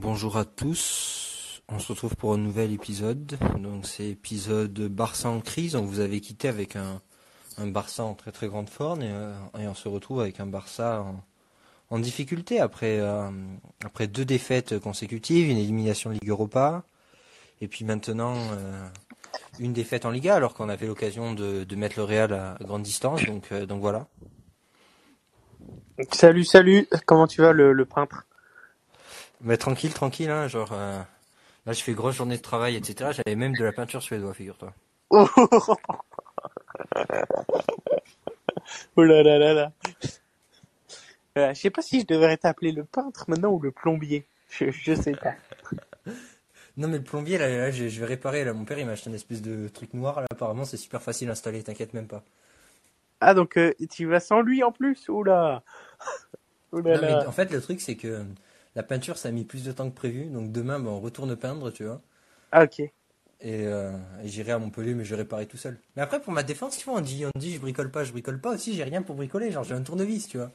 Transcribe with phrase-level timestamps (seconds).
[0.00, 1.60] Bonjour à tous.
[1.68, 3.36] On se retrouve pour un nouvel épisode.
[3.58, 5.74] Donc c'est épisode Barça en crise.
[5.74, 7.02] On vous avait quitté avec un,
[7.58, 11.04] Barça en très très grande forme et, euh, on se retrouve avec un Barça
[11.90, 13.28] en, difficulté après euh,
[13.84, 16.84] après deux défaites consécutives, une élimination Ligue Europa
[17.60, 18.88] et puis maintenant euh,
[19.58, 23.24] une défaite en Liga alors qu'on avait l'occasion de, mettre le Real à grande distance.
[23.24, 24.06] Donc donc voilà.
[26.12, 26.86] Salut, salut.
[27.04, 28.27] Comment tu vas, le, le peintre?
[29.40, 31.00] Mais tranquille, tranquille, hein, genre euh,
[31.66, 33.10] là je fais grosse journée de travail, etc.
[33.12, 34.72] J'avais même de la peinture sur les doigts, figure-toi.
[38.96, 39.72] Oh là là là là.
[41.38, 44.26] Euh, je sais pas si je devrais t'appeler le peintre maintenant ou le plombier.
[44.50, 45.34] Je, je sais pas.
[46.76, 48.52] Non mais le plombier là, là, je, je vais réparer là.
[48.52, 50.28] Mon père il m'a acheté une espèce de truc noir là.
[50.30, 52.22] Apparemment c'est super facile à installer, t'inquiète même pas.
[53.20, 55.08] Ah donc euh, tu vas sans lui en plus?
[55.08, 55.62] Oula.
[56.72, 57.26] Non mais là.
[57.26, 58.22] en fait le truc c'est que
[58.78, 60.26] la peinture ça a mis plus de temps que prévu.
[60.26, 62.00] Donc demain ben, on retourne peindre, tu vois.
[62.52, 62.90] Ah ok.
[63.40, 63.92] Et, euh,
[64.24, 65.78] et j'irai à Montpellier mais je vais réparer tout seul.
[65.96, 68.12] Mais après pour ma défense, tu vois, on dit, on dit je bricole pas, je
[68.12, 68.74] bricole pas aussi.
[68.74, 69.50] J'ai rien pour bricoler.
[69.52, 70.52] Genre j'ai un tournevis, tu vois.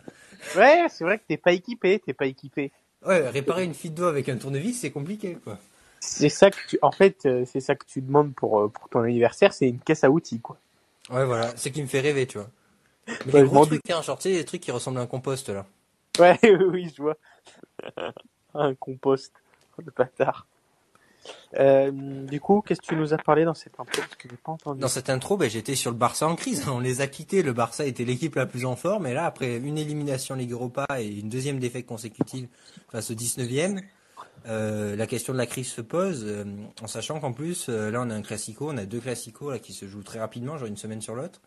[0.56, 2.72] Ouais, c'est vrai que t'es pas équipé, t'es pas équipé.
[3.06, 5.60] Ouais, réparer une fille de doigt avec un tournevis c'est compliqué quoi.
[6.00, 8.90] C'est ça que tu, en fait, euh, c'est ça que tu demandes pour euh, pour
[8.90, 10.60] ton anniversaire, c'est une caisse à outils quoi.
[11.10, 12.50] Ouais voilà, c'est qui me fait rêver, tu vois.
[13.26, 15.08] Mais Ouais, les gros trucs, hein, genre tu sais, les trucs qui ressemblent à un
[15.08, 15.68] compost là.
[16.20, 17.18] Ouais, oui, je vois.
[18.54, 19.34] Un compost,
[19.80, 20.46] le bâtard.
[21.58, 24.76] Euh, du coup, qu'est-ce que tu nous as parlé dans cette intro?
[24.76, 26.68] Dans cette intro, ben, j'étais sur le Barça en crise.
[26.68, 27.42] On les a quittés.
[27.44, 29.08] Le Barça était l'équipe la plus en forme.
[29.08, 32.48] Et là, après une élimination Ligue Europa et une deuxième défaite consécutive
[32.90, 33.82] face au 19e,
[34.48, 36.26] euh, la question de la crise se pose.
[36.26, 36.44] euh,
[36.82, 38.70] en sachant qu'en plus, euh, là, on a un classico.
[38.70, 41.42] On a deux classicos qui se jouent très rapidement, genre une semaine sur l'autre.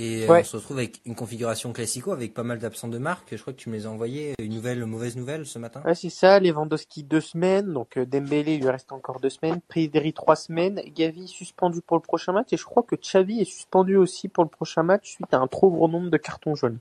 [0.00, 0.40] Et euh, Ouais.
[0.42, 3.34] on se retrouve avec une configuration classico avec pas mal d'absents de marque.
[3.34, 4.34] Je crois que tu me les as envoyés.
[4.38, 5.82] Une nouvelle, mauvaise nouvelle ce matin.
[5.84, 9.60] Ouais, c'est ça, Lewandowski deux semaines, donc euh, Dembélé il lui reste encore deux semaines,
[9.68, 13.44] Pedri trois semaines, Gavi suspendu pour le prochain match, et je crois que Xavi est
[13.44, 16.78] suspendu aussi pour le prochain match suite à un trop gros nombre de cartons jaunes.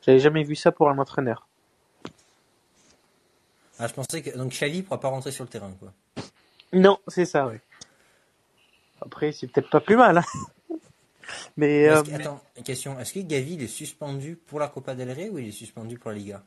[0.00, 1.46] J'avais jamais vu ça pour un entraîneur.
[3.78, 5.92] Ah, je pensais que donc Xavi pourra pas rentrer sur le terrain, quoi.
[6.72, 7.60] Non, c'est ça, ouais.
[9.02, 10.24] Après, c'est peut-être pas plus mal, hein.
[11.56, 12.98] Mais, euh, Est-ce que- Attends, question.
[12.98, 15.98] Est-ce que Gavi il est suspendu pour la Copa del Rey ou il est suspendu
[15.98, 16.44] pour la Liga?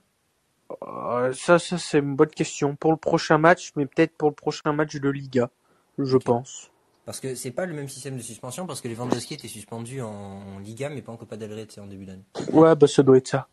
[0.84, 2.76] Euh, ça, ça c'est une bonne question.
[2.76, 5.50] Pour le prochain match, mais peut-être pour le prochain match de Liga,
[5.98, 6.72] je pense.
[7.06, 10.02] Parce que c'est pas le même système de suspension parce que les Lewandowski étaient suspendus
[10.02, 12.26] en Liga mais pas en Copa del Rey, c'est en début d'année.
[12.52, 13.48] Ouais, bah ça doit être ça.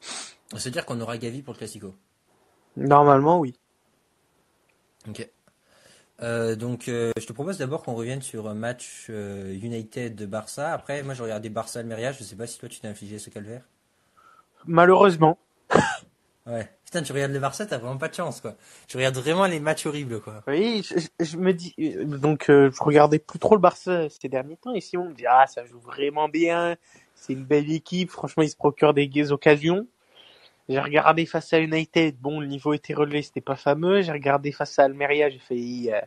[0.00, 1.96] Ça veut dire qu'on aura Gavi pour le Classico.
[2.76, 3.58] Normalement, oui.
[5.08, 5.28] Ok.
[6.22, 10.26] Euh, donc euh, je te propose d'abord qu'on revienne sur un match euh, United de
[10.26, 10.72] Barça.
[10.72, 12.12] Après, moi j'ai regardé Barça Almeria.
[12.12, 13.62] Je sais pas si toi tu t'es infligé ce calvaire.
[14.66, 15.38] Malheureusement.
[16.46, 16.68] Ouais.
[16.84, 18.54] Putain, tu regardes le Barça, t'as vraiment pas de chance quoi.
[18.86, 20.44] Tu regardes vraiment les matchs horribles quoi.
[20.46, 24.08] Oui, je, je- je me dis, euh, donc euh, je regardais plus trop le Barça
[24.10, 26.76] ces derniers temps et Simon me dit ah ça joue vraiment bien,
[27.14, 29.86] c'est une belle équipe, franchement ils se procurent des gays occasions.
[30.68, 34.00] J'ai regardé face à United, bon le niveau était relevé, c'était pas fameux.
[34.02, 36.00] J'ai regardé face à Almeria, j'ai failli, euh,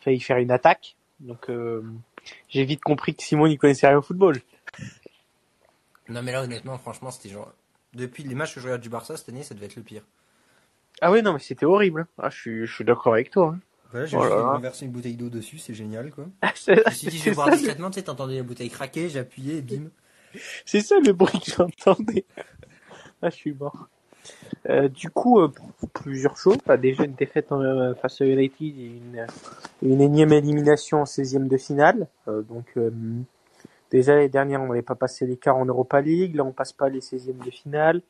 [0.00, 0.96] failli faire une attaque.
[1.20, 1.82] Donc euh,
[2.48, 4.36] j'ai vite compris que Simon il connaissait rien au football.
[6.08, 7.52] Non mais là honnêtement, franchement, c'était genre
[7.94, 10.02] depuis les matchs que je regarde du Barça cette année, ça devait être le pire.
[11.00, 12.06] Ah oui non mais c'était horrible.
[12.18, 13.54] Ah je suis, je suis d'accord avec toi.
[13.56, 13.60] hein.
[13.90, 14.52] Voilà, j'ai Oh là juste là.
[14.54, 16.26] renversé une bouteille d'eau dessus, c'est génial quoi.
[16.54, 19.08] c'est Je me suis dit, je vais ça, discrètement, tu sais, t'entendais la bouteille craquer,
[19.14, 19.90] et bim.
[20.64, 22.24] C'est ça le bruit que j'entendais.
[23.20, 23.88] Ah, je suis mort.
[24.68, 25.52] Euh, du coup, euh,
[25.92, 26.58] plusieurs choses.
[26.78, 29.00] Déjà une défaite euh, face à United et
[29.82, 32.06] une, énième élimination en 16e de finale.
[32.26, 32.78] Donc,
[33.90, 36.36] déjà les dernières, on n'avait pas passé l'écart en Europa League.
[36.36, 38.02] Là, on passe pas les 16e de finale.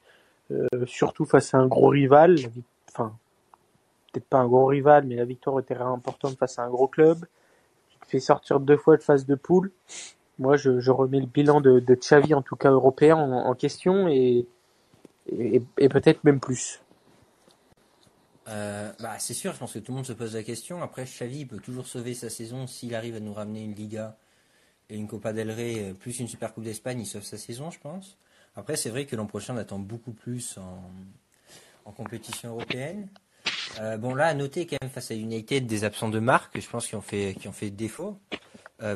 [0.87, 2.37] Surtout face à un gros rival.
[2.91, 3.15] Enfin,
[4.13, 7.25] peut-être pas un gros rival, mais la victoire était importante face à un gros club.
[7.89, 9.71] Qui te fait sortir deux fois de phase de poule.
[10.39, 13.55] Moi, je, je remets le bilan de, de Xavi, en tout cas européen, en, en
[13.55, 14.47] question et,
[15.31, 16.81] et, peut-être même plus.
[18.49, 20.83] Euh, bah, c'est sûr, je pense que tout le monde se pose la question.
[20.83, 24.17] Après, Xavi peut toujours sauver sa saison s'il arrive à nous ramener une Liga
[24.91, 27.71] et une Copa del Rey, euh, plus une Super Coupe d'Espagne, il sauve sa saison,
[27.71, 28.19] je pense.
[28.57, 33.09] Après, c'est vrai que l'an prochain, on attend beaucoup plus en, compétition européenne.
[33.81, 36.69] Euh, bon, là, à noter quand même face à United des absents de marque, je
[36.69, 38.19] pense, qui ont fait, qui ont fait défaut.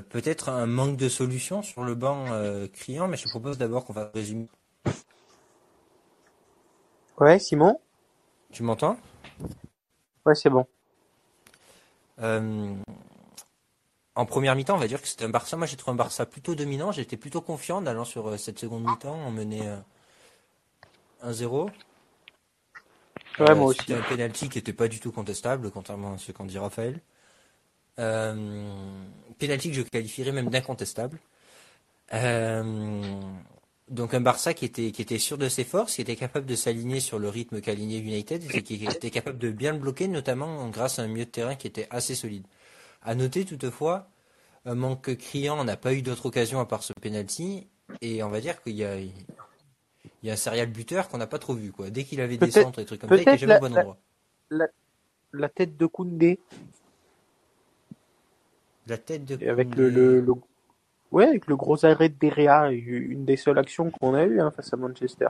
[0.09, 2.27] Peut-être un manque de solutions sur le banc
[2.73, 4.49] criant, mais je propose d'abord qu'on va résumer.
[7.19, 7.81] Ouais, Simon?
[8.53, 8.99] Tu m'entends?
[10.25, 10.67] Ouais, c'est bon.
[12.21, 12.75] Euh,
[14.15, 15.57] en première mi-temps, on va dire que c'était un Barça.
[15.57, 16.93] Moi, j'ai trouvé un Barça plutôt dominant.
[16.93, 19.19] J'étais plutôt confiant en allant sur euh, cette seconde mi-temps.
[19.27, 21.71] On menait euh, 1-0.
[23.39, 23.81] Ouais, moi aussi.
[23.81, 27.01] C'était un penalty qui était pas du tout contestable, contrairement à ce qu'en dit Raphaël.
[27.99, 28.71] Euh,
[29.39, 31.19] penalty que je qualifierais même d'incontestable.
[32.13, 33.21] Euh,
[33.89, 36.57] donc un Barça qui était, qui était sûr de ses forces, qui était capable de
[36.57, 40.69] s'aligner sur le rythme qu'alignait United, et qui était capable de bien le bloquer, notamment
[40.71, 42.47] grâce à un milieu de terrain qui était assez solide.
[43.03, 44.09] À noter toutefois,
[44.65, 47.69] un manque criant, on n'a pas eu d'autre occasion à part ce penalty,
[48.01, 49.13] et on va dire qu'il y a, il
[50.25, 51.71] y a un serial buteur qu'on n'a pas trop vu.
[51.71, 51.91] Quoi.
[51.91, 53.75] Dès qu'il avait des centres et trucs comme ça, il était jamais la- au bon
[53.75, 53.99] la- endroit.
[55.33, 56.41] La tête de Koundé,
[58.89, 59.83] La tête de et avec Koundé.
[59.83, 60.35] le, le, le-
[61.11, 64.51] ouais, avec le gros arrêt de Derrea, une des seules actions qu'on a eues hein,
[64.51, 65.29] face à Manchester.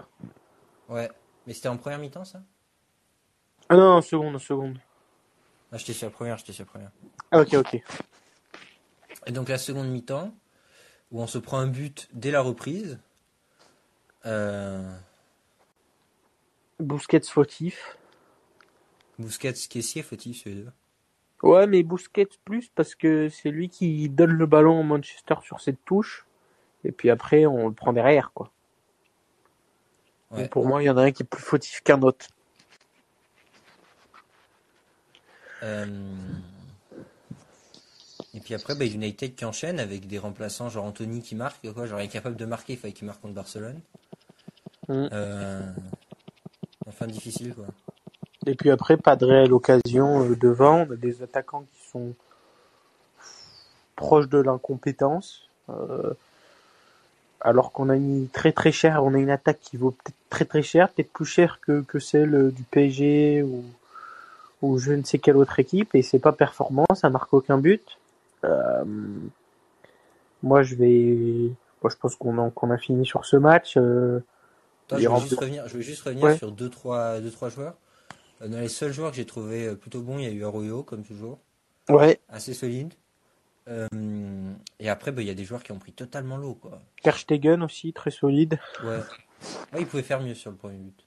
[0.89, 1.11] Ouais,
[1.47, 2.43] mais c'était en première mi-temps ça?
[3.69, 4.79] Ah non, en seconde, en seconde.
[5.73, 6.91] Ah, j'étais sur la première, j'étais sur la première.
[7.31, 7.83] Ah, ok, ok.
[9.27, 10.33] Et donc la seconde mi-temps,
[11.11, 12.99] où on se prend un but dès la reprise.
[14.25, 14.97] Euh,
[16.79, 17.97] Busquets fautif.
[19.19, 20.73] Busquets, caissier, fautif, ces deux.
[21.43, 25.61] Ouais, mais Busquets plus parce que c'est lui qui donne le ballon au Manchester sur
[25.61, 26.27] cette touche.
[26.85, 28.51] Et puis après, on le prend derrière, quoi.
[30.31, 30.43] Ouais.
[30.43, 32.27] Donc pour moi, il y en a un qui est plus fautif qu'un autre.
[35.63, 35.87] Euh,
[38.35, 41.87] Et puis après, bah, United qui enchaîne avec des remplaçants, genre Anthony qui marque, quoi,
[41.87, 43.81] genre incapable de marquer, il fallait qu'il marque contre Barcelone.
[44.89, 45.09] Mm.
[45.13, 45.73] Euh,
[46.87, 47.67] Enfin, difficile, quoi.
[48.47, 50.87] Et puis après, pas de réelle occasion euh, devant.
[50.89, 52.13] On a des attaquants qui sont
[53.97, 55.49] proches de l'incompétence.
[55.71, 56.13] Euh,
[57.41, 60.45] alors qu'on a mis très très cher, on a une attaque qui vaut peut-être très
[60.45, 63.65] très cher, peut-être plus cher que, que celle euh, du PSG ou,
[64.63, 67.83] ou je ne sais quelle autre équipe, et c'est pas performant, ça marque aucun but.
[68.45, 68.85] Euh,
[70.43, 71.51] moi je vais,
[71.83, 73.77] moi je pense qu'on a, qu'on a fini sur ce match.
[73.77, 74.21] euh,
[74.93, 76.37] je, juste revenir, je veux juste revenir Ouais.
[76.37, 77.75] sur deux trois, deux, trois joueurs.
[78.43, 80.45] Euh, Dans les seuls joueurs que j'ai trouvé euh, plutôt bons, il y a eu
[80.45, 81.39] Arroyo, comme toujours,
[81.89, 82.93] ouais, assez solide.
[83.69, 83.87] Euh,
[84.79, 86.81] et après, bah, il y a des joueurs qui ont pris totalement l'eau, quoi.
[87.03, 88.61] Ter Stegen aussi très solide.
[88.85, 89.01] Ouais.
[89.73, 91.05] Ouais, il pouvait faire mieux sur le premier but.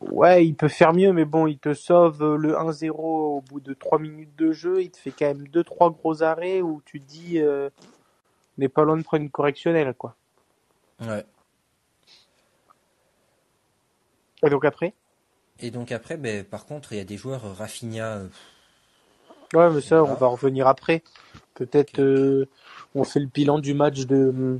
[0.00, 3.74] Ouais, il peut faire mieux, mais bon, il te sauve le 1-0 au bout de
[3.74, 4.82] 3 minutes de jeu.
[4.82, 7.70] Il te fait quand même 2-3 gros arrêts où tu te dis, euh,
[8.56, 10.14] on n'est pas loin de prendre une correctionnelle, quoi.
[11.00, 11.24] Ouais.
[14.44, 14.94] Et donc après?
[15.60, 18.28] Et donc après, ben, par contre, il y a des joueurs, euh, Rafinha, euh,
[19.54, 21.02] Ouais, mais ça, on va revenir après.
[21.54, 22.48] Peut-être euh,
[22.94, 24.58] on fait le bilan du match de,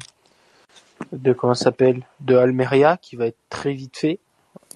[1.13, 4.21] de comment ça s'appelle, de Almeria, qui va être très vite fait.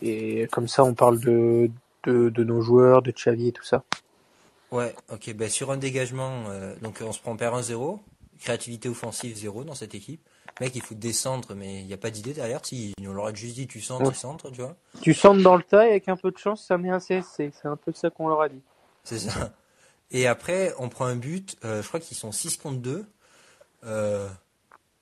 [0.02, 1.70] Et comme ça, on parle de,
[2.04, 3.84] de, de nos joueurs, de Xavi et tout ça.
[4.72, 5.34] Ouais, ok.
[5.34, 8.00] Ben, sur un dégagement, euh, donc on se prend perd 1-0.
[8.40, 10.20] Créativité offensive 0 dans cette équipe.
[10.60, 12.60] Mec, il faut descendre, mais il n'y a pas d'idée derrière.
[12.64, 14.12] Si on leur aurait juste dit tu centres, Ouais.
[14.12, 14.76] tu centres, tu vois.
[15.02, 17.50] Tu sens dans le tas et avec un peu de chance, ça met un CSC.
[17.52, 18.60] C'est un peu ça qu'on leur a dit.
[19.04, 19.52] C'est ça.
[20.10, 21.56] Et après, on prend un but.
[21.64, 23.04] euh, je crois qu'ils sont 6 contre 2.
[23.84, 24.28] Euh,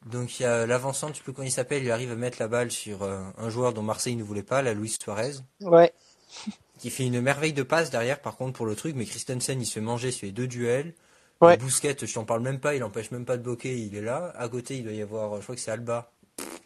[0.06, 1.82] donc il y a l'avancement, tu plus comment il s'appelle.
[1.84, 4.62] Il arrive à mettre la balle sur euh, un joueur dont Marseille ne voulait pas,
[4.62, 5.34] la Luis Suarez.
[5.60, 5.92] Ouais.
[6.78, 9.64] qui fait une merveille de passe derrière par contre pour le truc mais Christensen il
[9.64, 10.92] se fait manger sur les deux duels
[11.40, 11.56] Ouais.
[11.58, 14.32] Bousquet je t'en parle même pas il empêche même pas de bloquer il est là.
[14.36, 16.10] À côté il doit y avoir je crois que c'est Alba.
[16.36, 16.60] Pff,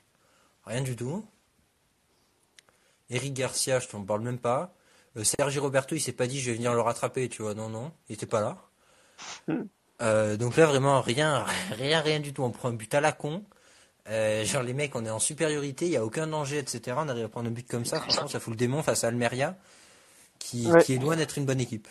[0.67, 1.25] rien du tout.
[3.11, 4.73] Eric Garcia je t'en parle même pas.
[5.17, 7.55] Euh, Sergi Roberto il s'est pas dit je vais venir le rattraper tu vois.
[7.55, 8.59] Non non il était pas là.
[9.49, 9.65] Hmm.
[10.03, 12.43] Euh, donc là vraiment rien rien rien du tout.
[12.45, 13.45] On prend un but à la con.
[14.09, 17.09] Euh, genre les mecs on est en supériorité il y a aucun danger etc on
[17.09, 19.59] arrive à prendre un but comme ça franchement ça fout le démon face à Almeria
[20.39, 20.83] qui, Ouais.
[20.83, 21.87] qui est loin d'être une bonne équipe.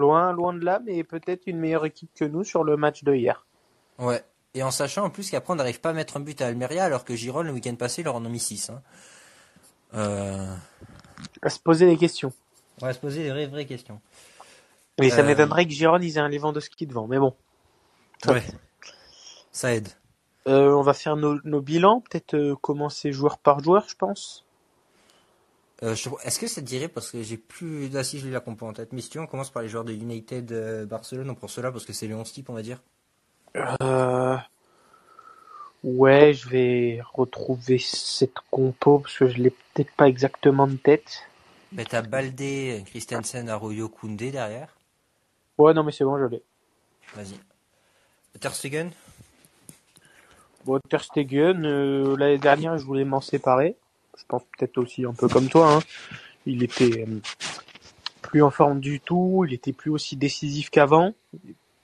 [0.00, 3.14] Loin, loin de là, mais peut-être une meilleure équipe que nous sur le match de
[3.14, 3.46] hier.
[3.98, 4.24] Ouais.
[4.54, 6.84] Et en sachant en plus qu'après on n'arrive pas à mettre un but à Almeria
[6.84, 8.70] alors que Giron le week-end passé leur en a mis 6.
[8.70, 8.82] Hein.
[9.94, 10.54] Euh...
[11.42, 12.32] À se poser des questions.
[12.82, 14.00] On va se poser des vraies, vraies questions.
[14.98, 15.24] Mais ça Euh.
[15.26, 17.06] m'étonnerait que Giron ils aient un Lewandowski devant.
[17.06, 17.34] Mais bon.
[18.24, 18.42] Ça- Ouais.
[19.52, 19.88] Ça aide.
[20.48, 24.46] Euh, on va faire nos, nos bilans, peut-être euh, commencer joueur par joueur, je pense.
[25.82, 25.94] Euh,
[26.24, 27.88] Est-ce que ça te dirait, parce que j'ai plus.
[27.88, 29.62] Là, si je l'ai la compo en tête, mais si tu veux, on commence par
[29.62, 32.50] les joueurs de United euh, Barcelone, donc pour cela, parce que c'est les 11 types,
[32.50, 32.80] on va dire.
[33.82, 34.36] Euh...
[35.82, 41.22] Ouais, je vais retrouver cette compo parce que je l'ai peut-être pas exactement de tête.
[41.72, 44.76] Ben, t'as Baldé, Christensen, Arroyo, Koundé derrière.
[45.56, 46.42] Ouais, non mais c'est bon, je l'ai.
[47.14, 47.38] Vas-y.
[48.38, 48.90] Ter Stegen?
[50.66, 51.62] Bon, Ter Stegen,
[52.16, 53.76] l'année dernière, je voulais m'en séparer.
[54.20, 55.74] Je pense peut-être aussi un peu comme toi.
[55.74, 55.80] Hein.
[56.46, 57.20] Il était euh,
[58.22, 61.14] plus en forme du tout, il était plus aussi décisif qu'avant,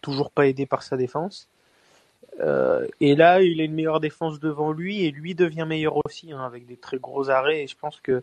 [0.02, 1.48] toujours pas aidé par sa défense.
[2.40, 6.32] Euh, et là, il a une meilleure défense devant lui et lui devient meilleur aussi,
[6.32, 7.64] hein, avec des très gros arrêts.
[7.64, 8.22] Et je pense que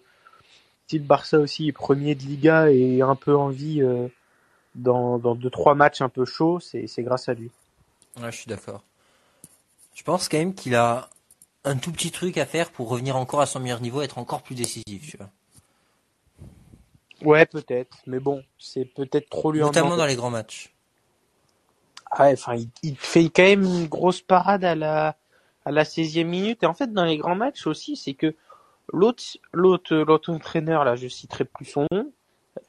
[0.88, 4.08] si le Barça aussi est premier de Liga et un peu en vie euh,
[4.76, 7.50] dans, dans deux trois matchs un peu chauds, c'est grâce à lui.
[8.22, 8.84] Ouais, je suis d'accord.
[9.96, 11.10] Je pense quand même qu'il a
[11.66, 14.42] un tout petit truc à faire pour revenir encore à son meilleur niveau, être encore
[14.42, 15.30] plus décisif, tu vois.
[17.24, 20.02] Ouais, peut-être, mais bon, c'est peut-être trop lui en Notamment demander.
[20.02, 20.74] dans les grands matchs.
[22.12, 25.16] Ah Ouais, enfin, il, il fait quand même une grosse parade à la
[25.66, 26.64] à la 16e minute.
[26.64, 28.36] Et en fait, dans les grands matchs aussi, c'est que
[28.92, 32.12] l'autre l'autre l'autre entraîneur là, je citerai plus son nom,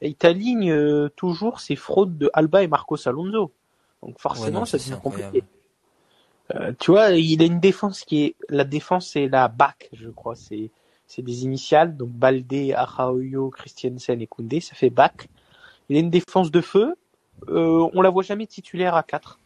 [0.01, 3.51] il t'aligne euh, toujours ses fraudes de Alba et Marcos Alonso.
[4.01, 5.43] Donc Ouais, forcément, non, ça devient compliqué.
[6.53, 10.09] Euh, tu vois, il a une défense qui est la défense c'est la BAC, je
[10.09, 10.69] crois, c'est
[11.07, 15.29] c'est des initiales, donc Balde, Araoyo, Christiansen et Koundé, ça fait BAC.
[15.89, 16.95] Il a une défense de feu,
[17.47, 19.39] euh, on la voit jamais titulaire à 4.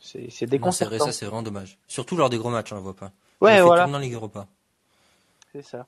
[0.00, 1.06] C'est c'est déconcertant.
[1.06, 1.78] ça c'est vraiment dommage.
[1.86, 3.12] Surtout lors des gros matchs, on la voit pas.
[3.40, 4.46] Ouais, fait voilà, en Ligue Europa.
[5.52, 5.86] c'est ça.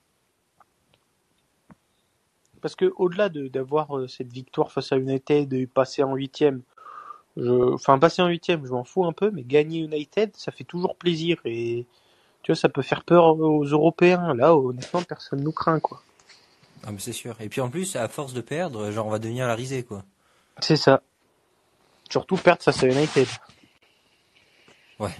[2.60, 6.62] Parce que au-delà de d'avoir euh, cette victoire face à United et passer en huitième,
[7.40, 10.64] je, enfin passer en huitième, je m'en fous un peu, mais gagner United, ça fait
[10.64, 11.86] toujours plaisir et
[12.42, 14.34] tu vois, ça peut faire peur aux Européens.
[14.34, 16.02] Là, honnêtement, personne nous craint quoi.
[16.84, 17.36] Ah, mais c'est sûr.
[17.40, 20.04] Et puis en plus, à force de perdre, genre on va devenir la risée, quoi.
[20.60, 21.02] C'est ça.
[22.08, 23.28] Surtout perdre face à United.
[24.98, 25.14] Ouais.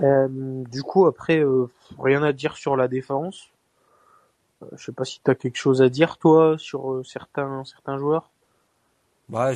[0.00, 0.28] Euh,
[0.70, 3.48] du coup, après, euh, rien à dire sur la défense.
[4.62, 7.98] Euh, je sais pas si t'as quelque chose à dire toi sur euh, certains certains
[7.98, 8.30] joueurs.
[9.32, 9.52] Bah,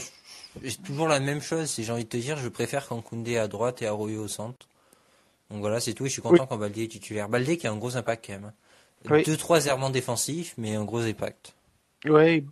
[0.65, 1.67] c'est toujours la même chose.
[1.69, 4.29] Si j'ai envie de te dire, je préfère quand Koundé à droite et Arroyo au
[4.29, 4.67] centre.
[5.51, 6.07] Donc voilà, c'est tout.
[6.07, 6.49] Et je suis content Oui.
[6.49, 7.29] quand Baldé est titulaire.
[7.29, 8.53] Baldé qui a un gros impact quand même.
[9.11, 9.23] Oui.
[9.23, 11.55] Deux, trois errements défensifs, mais un gros impact.
[12.07, 12.43] Ouais,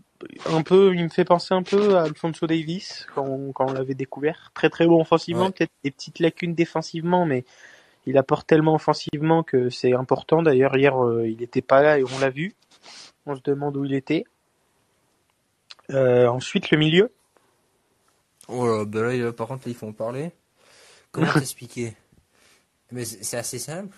[0.47, 3.73] un peu, il me fait penser un peu à Alfonso Davis quand on, quand on
[3.73, 4.51] l'avait découvert.
[4.55, 5.51] Très très bon offensivement, Ouais.
[5.53, 7.45] peut-être des petites lacunes défensivement, mais
[8.07, 10.43] il apporte tellement offensivement que c'est important.
[10.43, 12.55] D'ailleurs, hier, euh, il était pas là et on l'a vu.
[13.27, 14.25] On se demande où il était.
[15.91, 17.13] Euh, ensuite, le milieu.
[18.49, 20.33] Oh là, bah là, par contre, là, il faut en parler.
[21.13, 21.97] Comment t'expliquer?
[22.91, 23.97] Mais c'est assez simple.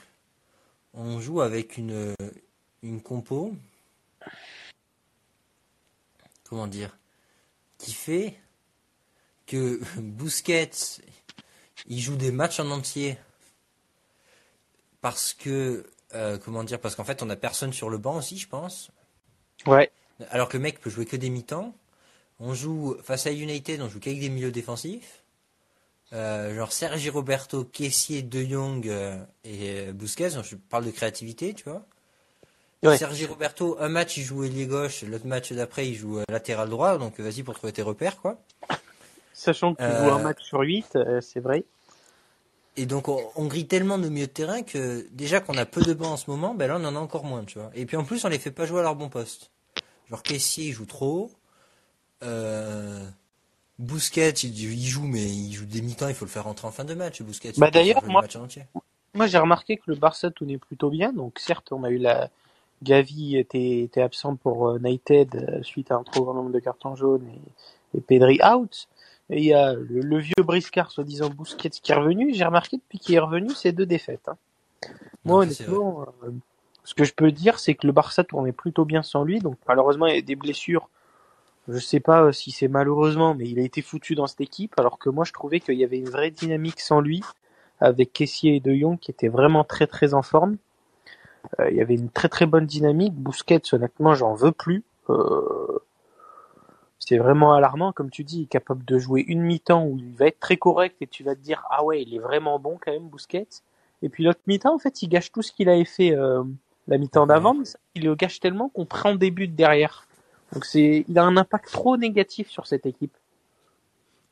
[0.95, 2.15] On joue avec une,
[2.83, 3.55] une compo.
[6.45, 6.97] Comment dire?
[7.79, 8.35] Qui fait
[9.47, 10.71] que Busquets,
[11.87, 13.19] il joue des matchs en entier.
[15.01, 16.81] Parce que, euh, comment dire?
[16.81, 18.91] Parce qu'en fait, on a personne sur le banc aussi, je pense.
[19.67, 19.91] Ouais.
[20.31, 21.75] Alors que le mec peut jouer que des mi-temps.
[22.41, 25.23] On joue face à United, on joue qu'avec des milieux défensifs.
[26.13, 30.31] Euh, genre Sergi Roberto, Kessier, De Jong euh, et euh, Busquets.
[30.43, 31.85] Je parle de créativité, tu vois.
[32.83, 32.97] Ouais.
[32.99, 36.99] Sergi Roberto, un match il joue ailier gauche, l'autre match d'après il joue latéral droit.
[36.99, 38.39] Donc vas-y pour trouver tes repères, quoi.
[39.33, 41.65] Sachant que tu Euh, joues un match sur 8, c'est vrai.
[42.77, 45.81] Et donc on, on grille tellement de milieux de terrain que déjà qu'on a peu
[45.83, 47.71] de bancs en ce moment, ben là on en a encore moins, tu vois.
[47.75, 49.51] Et puis en plus on les fait pas jouer à leur bon poste.
[50.11, 51.31] Genre Kessier il joue trop.
[52.23, 53.07] Euh,
[53.79, 56.71] Busquets il, il joue mais il joue des mi-temps, il faut le faire rentrer en
[56.73, 57.23] fin de match.
[57.23, 57.51] Busquets.
[57.51, 58.25] il Bah, d'ailleurs, moi-.
[59.15, 61.11] Moi, j'ai remarqué que le Barça tournait plutôt bien.
[61.13, 62.29] Donc, certes, on a eu la
[62.83, 66.59] Gavi était, était absent pour euh, United euh, suite à un trop grand nombre de
[66.59, 67.27] cartons jaunes
[67.95, 68.89] et, et Pedri out.
[69.31, 72.35] Et il y a le, le vieux briscard, soi-disant Busquets, qui est revenu.
[72.35, 74.29] J'ai remarqué depuis qu'il est revenu, c'est deux défaites.
[74.29, 74.37] hein.
[75.25, 76.31] Moi, Non, c'est honnêtement, euh,
[76.87, 79.41] ce que je peux dire, c'est que le Barça tournait plutôt bien sans lui.
[79.41, 80.89] Donc, malheureusement, il y a des blessures.
[81.67, 84.73] Je sais pas euh, si c'est malheureusement, mais il a été foutu dans cette équipe.
[84.79, 87.23] Alors que moi, je trouvais qu'il y avait une vraie dynamique sans lui,
[87.81, 90.59] avec Kessier et De Jong qui étaient vraiment très très en forme.
[91.59, 93.15] Euh, il y avait une très très bonne dynamique.
[93.15, 94.85] Busquets, honnêtement, j'en veux plus.
[95.11, 95.81] Euh,
[97.01, 100.15] c'est vraiment alarmant, comme tu dis, il est capable de jouer une mi-temps où il
[100.15, 102.79] va être très correct et tu vas te dire ah ouais, il est vraiment bon
[102.81, 103.49] quand même Busquets.
[104.03, 106.45] Et puis l'autre mi-temps, en fait, il gâche tout ce qu'il avait fait euh,
[106.89, 110.07] la mi-temps d'avant, mais ça, il le gâche tellement qu'on prend des buts derrière.
[110.53, 113.17] Donc c'est, il a un impact trop négatif sur cette équipe.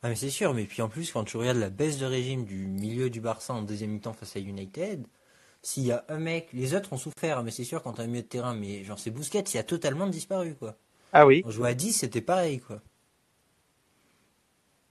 [0.02, 2.44] Ah mais c'est sûr, mais puis en plus quand tu regardes la baisse de régime
[2.44, 5.06] du milieu du Barça en deuxième mi-temps face à United,
[5.62, 8.06] s'il y a un mec, les autres ont souffert, mais c'est sûr quand t'as un
[8.06, 10.76] milieu de terrain, mais genre c'est Busquets, il a totalement disparu quoi.
[11.12, 11.42] Ah oui.
[11.46, 12.80] On jouait à 10, c'était pareil quoi.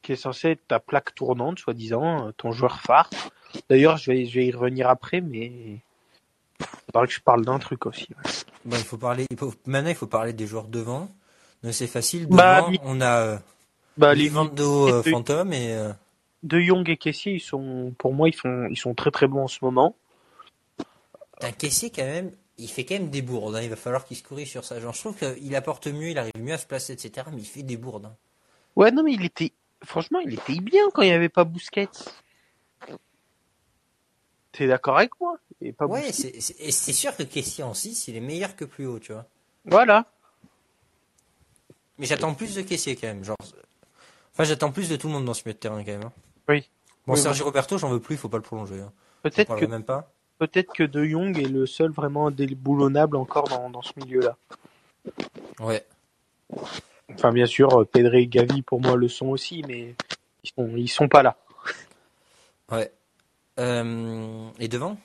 [0.02, 3.10] Qui est censé être ta plaque tournante, soi-disant, euh, ton joueur phare.
[3.70, 5.80] D'ailleurs, je vais, je vais y revenir après, mais
[6.60, 8.08] il faudra que je parle d'un truc aussi.
[8.12, 8.32] ouais.
[8.66, 11.10] Bon, il faut parler, il faut- maintenant il faut parler des joueurs devant.
[11.72, 13.38] C'est facile, devant Bah, on a euh,
[13.98, 15.02] Bah, les euh,
[15.52, 15.94] et euh,
[16.44, 19.44] De Jong et Kessier, ils sont, pour moi, ils font, ils sont très très bons
[19.44, 19.96] en ce moment.
[21.42, 24.18] un caissier quand même, il fait quand même des bourdes, hein, il va falloir qu'il
[24.18, 24.80] se corrige sur ça.
[24.80, 27.28] Genre je trouve qu'il apporte mieux, il arrive mieux à se placer, etc.
[27.32, 28.06] Mais il fait des bourdes.
[28.06, 28.16] hein.
[28.76, 29.54] Ouais, non, mais il était,
[29.86, 31.90] franchement, il était bien quand il n'y avait pas Busquets.
[34.52, 35.38] T'es d'accord avec moi?
[35.66, 37.24] Et pas Ouais, c'est c'est- et c'est sûr que
[37.64, 39.26] en 6, il est meilleur que plus haut, tu vois.
[39.66, 40.06] Voilà.
[41.98, 43.24] Mais j'attends plus de caissier quand même.
[43.24, 43.38] Genre...
[44.34, 46.04] Enfin, j'attends plus de tout le monde dans ce milieu de terrain quand même.
[46.06, 46.12] hein.
[46.50, 46.70] Oui.
[47.08, 48.82] Bon, Oui, Sergio Roberto, j'en veux plus, il faut pas le prolonger.
[48.82, 48.92] Hein.
[49.22, 50.12] Peut-être que même pas.
[50.40, 54.36] peut-être que De Jong est le seul vraiment déboulonnable encore dans, dans ce milieu-là.
[55.60, 55.86] Ouais.
[57.14, 59.96] Enfin, bien sûr, Pedri et Gavi pour moi le sont aussi, mais
[60.44, 61.38] ils sont ils sont pas là.
[62.72, 62.92] Ouais.
[63.60, 64.98] Euh, et devant?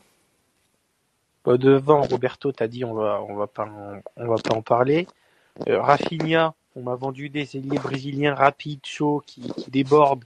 [1.57, 5.07] Devant Roberto, t'as dit on va on va pas en, on va pas en parler.
[5.69, 10.25] Euh, Rafinha, on m'a vendu des ailiers brésiliens rapides, chauds, qui, qui débordent.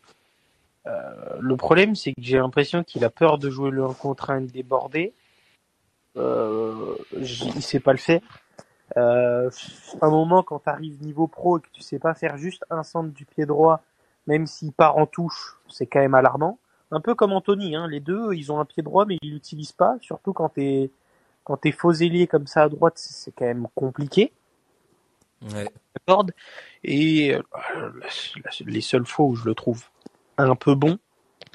[0.87, 4.31] Euh, le problème, c'est que j'ai l'impression qu'il a peur de jouer le 1 contre
[4.31, 5.13] 1 débordé.
[6.17, 8.21] Euh, j- il sait pas le faire.
[8.99, 9.49] Euh,
[10.03, 12.83] un moment, quand tu arrives niveau pro et que tu sais pas faire juste un
[12.83, 13.81] centre du pied droit,
[14.27, 16.59] même s'il part en touche, c'est quand même alarmant.
[16.91, 17.87] Un peu comme Anthony, hein.
[17.89, 20.91] les deux, ils ont un pied droit, mais ils l'utilisent pas, surtout quand t'es
[21.45, 24.33] quand t'es faux ailier comme ça à droite, c'est quand même compliqué.
[25.51, 25.69] Ouais.
[25.95, 26.27] D'accord
[26.85, 27.43] Et euh,
[28.65, 29.85] les seules fois où je le trouve
[30.39, 30.99] un peu bon,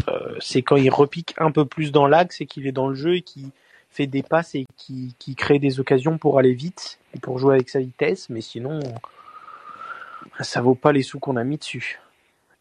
[0.08, 2.96] euh, c'est quand il repique un peu plus dans l'axe et qu'il est dans le
[2.96, 3.52] jeu et qui
[3.90, 7.56] fait des passes et qui, qui crée des occasions pour aller vite et pour jouer
[7.56, 8.30] avec sa vitesse.
[8.30, 8.80] Mais sinon,
[10.42, 12.00] ça vaut pas les sous qu'on a mis dessus.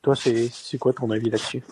[0.02, 1.62] Toi, c'est c'est quoi ton avis là-dessus?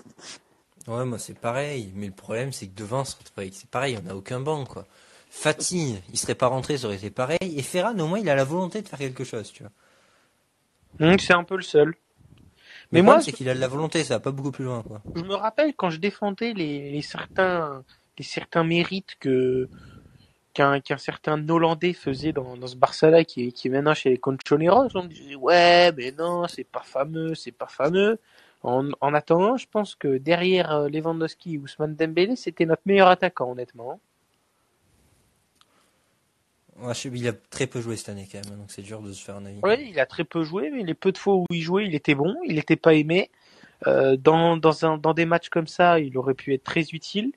[0.86, 1.92] Ouais, moi c'est pareil.
[1.94, 3.16] Mais le problème, c'est que devant, c'est
[3.52, 4.86] c'est pareil, on n'a aucun banc, quoi.
[5.36, 7.38] Fatih, il serait pas rentré, ça aurait été pareil.
[7.42, 9.72] Et Ferran, au moins, il a la volonté de faire quelque chose, tu vois.
[11.00, 11.88] Donc c'est un peu le seul.
[12.92, 14.82] Mais Mais moi, c'est qu'il a de la volonté, ça va pas beaucoup plus loin,
[14.82, 15.02] quoi.
[15.14, 17.82] je me rappelle quand je défendais les, les certains
[18.16, 19.68] les certains mérites que
[20.54, 24.18] qu'un certain Hollandais faisait dans, dans ce Barça-là qui est, qui est maintenant chez les
[24.18, 28.18] Conchoneros, on me disait ouais mais non c'est pas fameux c'est pas fameux.
[28.62, 33.08] En, en attendant, je pense que derrière euh, Lewandowski et Ousmane Dembélé, c'était notre meilleur
[33.08, 34.00] attaquant honnêtement.
[37.04, 39.36] Il a très peu joué cette année, quand même, donc c'est dur de se faire
[39.36, 39.60] un avis.
[39.62, 41.94] Oui, il a très peu joué, mais les peu de fois où il jouait, il
[41.94, 43.30] était bon, il n'était pas aimé.
[43.86, 47.32] Euh, dans, dans, un, dans des matchs comme ça, il aurait pu être très utile.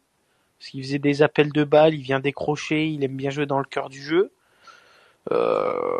[0.57, 3.59] Parce qu'il faisait des appels de balles, il vient décrocher, il aime bien jouer dans
[3.59, 4.31] le cœur du jeu.
[5.31, 5.99] Euh,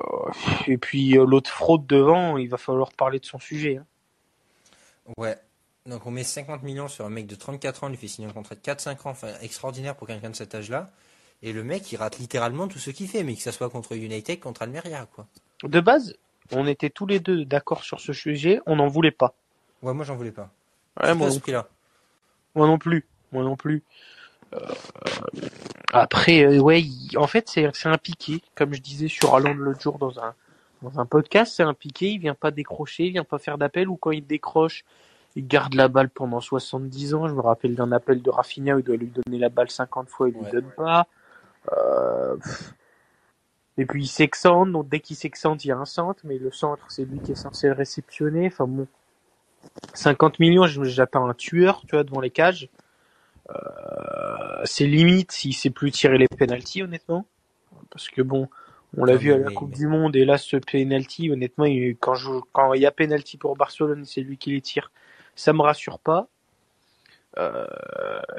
[0.67, 3.78] et puis euh, l'autre fraude devant, il va falloir parler de son sujet.
[3.78, 3.86] hein.
[5.17, 5.38] Ouais.
[5.86, 8.28] Donc on met 50 millions sur un mec de 34 ans, il lui fait signer
[8.28, 10.91] un contrat de 4-5 ans, enfin extraordinaire pour quelqu'un de cet âge-là.
[11.43, 13.93] Et le mec, il rate littéralement tout ce qu'il fait, mais que ça soit contre
[13.95, 15.28] United, contre Almeria, quoi.
[15.63, 16.15] De base,
[16.52, 19.34] on était tous les deux d'accord sur ce sujet, on n'en voulait pas.
[19.84, 20.50] Ouais, moi j'en voulais pas.
[21.02, 21.39] Ouais, moi, ce
[22.56, 23.84] non plus, moi non plus.
[24.54, 24.60] Euh,
[25.93, 29.82] après, euh, ouais, il- en fait, c'est un piqué, comme je disais sur Allende l'autre
[29.82, 30.34] jour dans un
[30.84, 32.10] dans un podcast, c'est un piqué.
[32.12, 34.86] Il vient pas décrocher, il vient pas faire d'appel, ou quand il décroche,
[35.36, 37.28] il garde la balle pendant 70 ans.
[37.28, 40.08] Je me rappelle d'un appel de Rafinha où il doit lui donner la balle 50
[40.08, 40.52] fois, il lui Ouais.
[40.52, 41.08] donne pas.
[41.73, 42.38] Euh.
[43.80, 46.51] Et puis il s'excentre, donc dès qu'il s'excentre, il y a un centre, mais le
[46.51, 48.47] centre, c'est lui qui est censé le réceptionner.
[48.47, 48.88] Enfin bon,
[49.93, 52.69] 50 millions, j'attends un tueur, tu vois, devant les cages.
[53.49, 57.25] Euh, c'est limite s'il sait plus tirer les penalties, honnêtement.
[57.91, 58.49] Parce que bon,
[58.97, 61.95] on l'a vu à la Coupe mais- du Monde, et là, ce penalty, honnêtement, il-
[61.97, 64.91] quand, je, quand il y a penalty pour Barcelone, c'est lui qui les tire.
[65.36, 66.27] Ça me rassure pas.
[67.38, 67.65] Euh,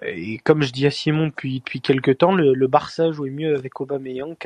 [0.03, 3.55] et comme je dis à Simon depuis, depuis quelques temps, le, le Barça jouait mieux
[3.55, 4.37] avec Aubameyang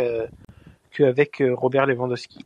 [0.91, 2.45] qu'avec euh, Robert Lewandowski.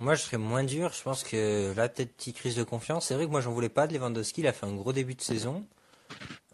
[0.00, 0.92] Moi, je serais moins dur.
[0.92, 3.06] Je pense que là, peut-être petite crise de confiance.
[3.06, 4.40] C'est vrai que moi, j'en voulais pas de Lewandowski.
[4.40, 5.64] Il a fait un gros début de saison.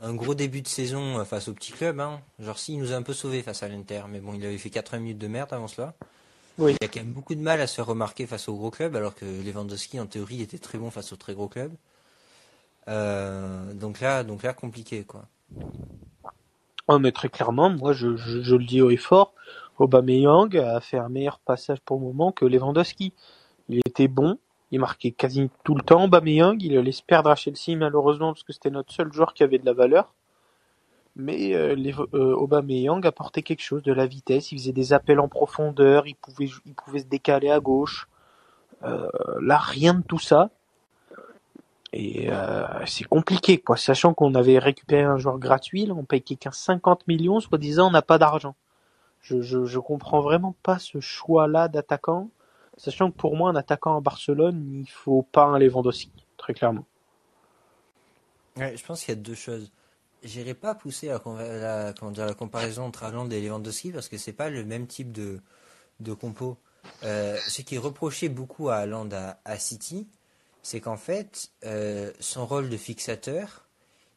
[0.03, 2.01] Un gros début de saison euh, face au petit club.
[2.01, 2.21] Hein.
[2.39, 4.03] Genre, si, il nous a un peu sauvés face à l'Inter.
[4.09, 5.95] Mais bon, il avait fait 80 minutes de merde avant cela.
[6.59, 6.77] Oui.
[6.81, 8.95] Il a quand même beaucoup de mal à se faire remarquer face au gros club.
[8.95, 11.73] Alors que Lewandowski, en théorie, était très bon face au très gros club.
[12.91, 15.23] Euh, donc là, donc là, compliqué, quoi.
[16.89, 19.33] Oh, mais très clairement, moi, je, le dis haut et fort,
[19.79, 23.13] Aubameyang a fait un meilleur passage pour le moment que Lewandowski.
[23.69, 24.39] Il était bon,
[24.73, 26.05] il marquait quasi tout le temps.
[26.05, 29.45] Aubameyang, il le laisse perdre à Chelsea, malheureusement, parce que c'était notre seul joueur qui
[29.45, 30.15] avait de la valeur.
[31.15, 34.51] Mais euh, les, euh, Aubameyang apportait quelque chose, de la vitesse.
[34.51, 38.09] Il faisait des appels en profondeur, il pouvait, il pouvait se décaler à gauche.
[38.83, 39.09] Euh,
[39.41, 40.51] là, rien de tout ça.
[41.93, 43.77] Et euh, c'est compliqué, quoi.
[43.77, 48.03] Sachant qu'on avait récupéré un joueur gratuit, on paye quelqu'un 50 millions, soi-disant on n'a
[48.03, 48.55] pas d'argent.
[49.23, 52.31] Je, je, comprends vraiment pas ce choix-là d'attaquant.
[52.77, 56.87] Sachant que pour moi, un attaquant à Barcelone, il faut pas un Lewandowski, très clairement.
[58.57, 59.71] Ouais, je pense qu'il y a deux choses.
[60.23, 61.93] J'irai pas pousser la, la-
[62.27, 65.41] la comparaison entre Haaland et Lewandowski parce que c'est pas le même type de,
[66.01, 66.57] de compo.
[67.05, 70.09] Euh, ce qui reproché beaucoup à Haaland à, à City,
[70.63, 73.67] c'est qu'en fait, euh, son rôle de fixateur,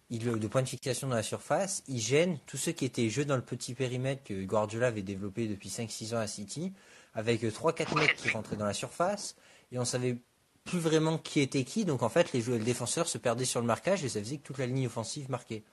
[0.10, 3.26] il, de point de fixation dans la surface, il gêne tout ce qui était jeu
[3.26, 6.74] dans le petit périmètre que Guardiola avait développé depuis 5-6 ans à City,
[7.14, 9.36] avec 3-4 mecs qui rentraient dans la surface,
[9.72, 10.18] et on savait
[10.66, 13.62] plus vraiment qui était qui, donc en fait les, joueurs, les défenseurs se perdaient sur
[13.62, 15.64] le marquage, et ça faisait que toute la ligne offensive marquait.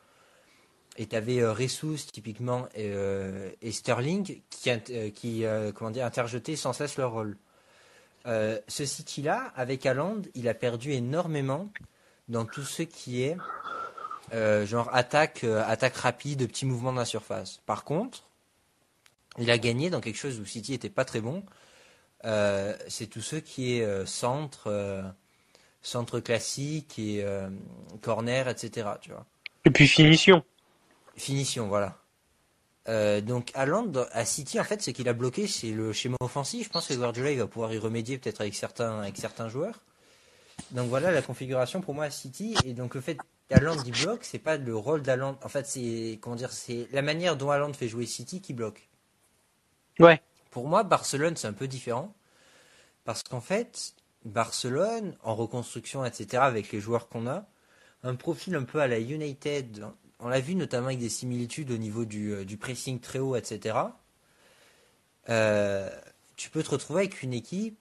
[0.96, 4.70] Et tu avais euh, Ressus typiquement et, euh, et Sterling qui,
[5.14, 7.37] qui interjetaient sans cesse leur rôle.
[8.24, 11.70] Ce City-là, avec Haaland, il a perdu énormément
[12.28, 13.37] dans tout ce qui est
[14.33, 17.61] genre attaque, attaque rapide, petits mouvements dans la surface.
[17.66, 18.24] Par contre,
[19.38, 21.44] il a gagné dans quelque chose où City était pas très bon.
[22.22, 25.04] c'est tout ce qui est centre,
[25.83, 27.24] centre classique et
[28.02, 28.88] corner, etc.
[29.00, 29.24] Tu vois.
[29.64, 30.44] Et puis finition.
[31.16, 31.99] Finition, voilà.
[32.88, 36.16] Euh, donc à Londres, à City, en fait, ce qu'il a bloqué, c'est le schéma
[36.20, 36.66] offensif.
[36.66, 39.80] Je pense que Guardiola il va pouvoir y remédier peut-être avec certains, avec certains joueurs.
[40.72, 42.56] Donc voilà la configuration pour moi à City.
[42.64, 45.36] Et donc le fait qu'Haaland il bloque, c'est pas le rôle d'Haaland.
[45.42, 48.88] En fait, c'est comment dire, c'est la manière dont Haaland fait jouer City qui bloque.
[49.98, 50.22] Ouais.
[50.50, 52.14] Pour moi, Barcelone c'est un peu différent
[53.04, 56.42] parce qu'en fait, Barcelone en reconstruction, etc.
[56.42, 57.46] Avec les joueurs qu'on a,
[58.02, 59.84] un profil un peu à la United
[60.20, 63.78] on l'a vu notamment avec des similitudes au niveau du, euh, pressing très haut, etc.
[65.28, 65.90] Euh,
[66.37, 67.78] tu peux te retrouver avec une équipe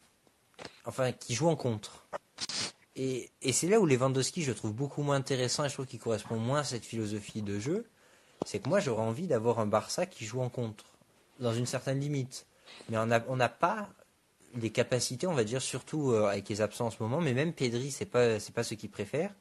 [0.86, 2.06] enfin, qui joue en contre.
[2.96, 6.38] Et, c'est là où Lewandowski, je trouve beaucoup moins intéressant et je trouve qu'il correspond
[6.38, 7.86] moins à cette philosophie de jeu.
[8.46, 10.86] C'est que moi, j'aurais envie d'avoir un Barça qui joue en contre,
[11.40, 12.46] dans une certaine limite.
[12.90, 13.90] Mais on n'a pas
[14.56, 17.22] les capacités, on va dire, surtout euh, avec les absents en ce moment.
[17.22, 19.34] Mais même Pedri, c'est pas, pas ce qu'il préfère.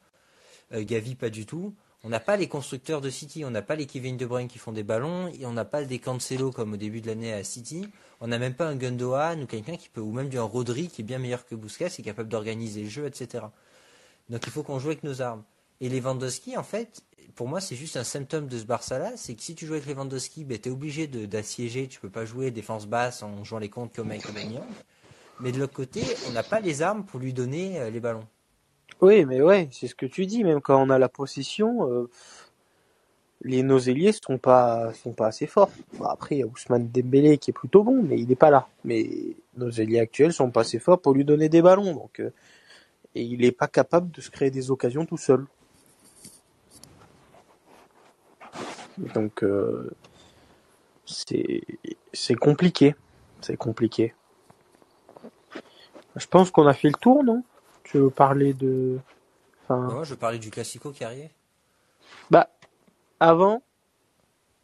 [0.71, 1.73] Gavi, pas du tout.
[2.03, 4.57] On n'a pas les constructeurs de City, on n'a pas les Kevin De Bruyne qui
[4.57, 7.89] font des ballons, on n'a pas des Cancelo comme au début de l'année à City.
[8.21, 11.01] On n'a même pas un Gundogan ou quelqu'un qui peut, ou même un Rodri qui
[11.01, 13.45] est bien meilleur que Busquets et capable d'organiser le jeu, etc.
[14.29, 15.43] Donc il faut qu'on joue avec nos armes.
[15.81, 17.01] Et Lewandowski, en fait,
[17.35, 19.85] pour moi, c'est juste un symptôme de ce Barça-là, c'est que si tu joues avec
[19.85, 23.69] Lewandowski, ben, tu es obligé d'assiéger, tu peux pas jouer défense basse en jouant les
[23.69, 24.23] comptes comme avec.
[25.39, 28.27] Mais de l'autre côté, on n'a pas les armes pour lui donner euh, les ballons.
[29.01, 30.43] Oui, mais ouais, c'est ce que tu dis.
[30.43, 32.09] Même quand on a la possession, euh,
[33.41, 35.71] les nos ailiers sont pas sont pas assez forts.
[36.05, 38.67] après, il y a Ousmane Dembélé qui est plutôt bon, mais il n'est pas là.
[38.83, 39.07] Mais
[39.57, 42.33] nos ailiers actuels sont pas assez forts pour lui donner des ballons, donc euh,
[43.15, 45.45] et il n'est pas capable de se créer des occasions tout seul.
[49.13, 49.89] Donc euh,
[51.05, 51.63] c'est
[52.13, 52.95] c'est compliqué,
[53.41, 54.13] c'est compliqué.
[56.15, 57.43] Je pense qu'on a fait le tour, non?
[57.89, 58.99] Tu veux parler de.
[59.63, 60.03] Enfin...
[60.03, 61.29] je veux parler du Classico qui arrive.
[62.29, 62.49] Bah,
[63.19, 63.63] avant.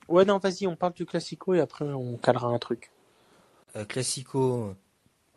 [0.08, 2.92] Ouais, non, vas-y, on parle du Classico et après on calera un truc.
[3.76, 4.76] Euh, Classico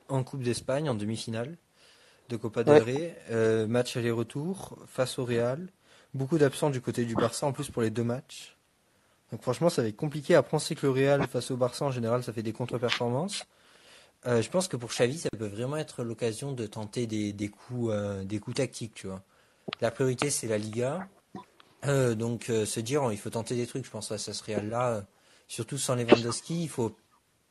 [0.08, 1.56] en Coupe d'Espagne en demi-finale
[2.28, 3.16] de Copa del Rey.
[3.30, 5.68] Euh, match aller-retour face au Real.
[6.12, 8.56] Beaucoup d'absents du côté du Barça en plus pour les deux matchs.
[9.32, 10.34] Donc franchement, ça va être compliqué.
[10.34, 13.44] à penser que le Real face au Barça en général, ça fait des contre-performances.
[14.26, 17.48] Euh, je pense que pour Xavi, ça peut vraiment être l'occasion de tenter des, des
[17.48, 19.22] coups, euh, des coups tactiques, tu vois.
[19.80, 21.08] La priorité, c'est la Liga.
[21.86, 25.06] Euh, donc, se dire, il faut tenter des trucs, je pense, à ce Real-là.
[25.46, 26.90] surtout sans Lewandowski, il faut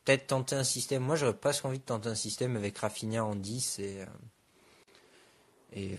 [0.04, 1.02] peut-être tenter un système.
[1.02, 4.04] Moi, j'aurais presque envie de tenter un système avec Rafinha en 10 et,
[5.72, 5.98] et,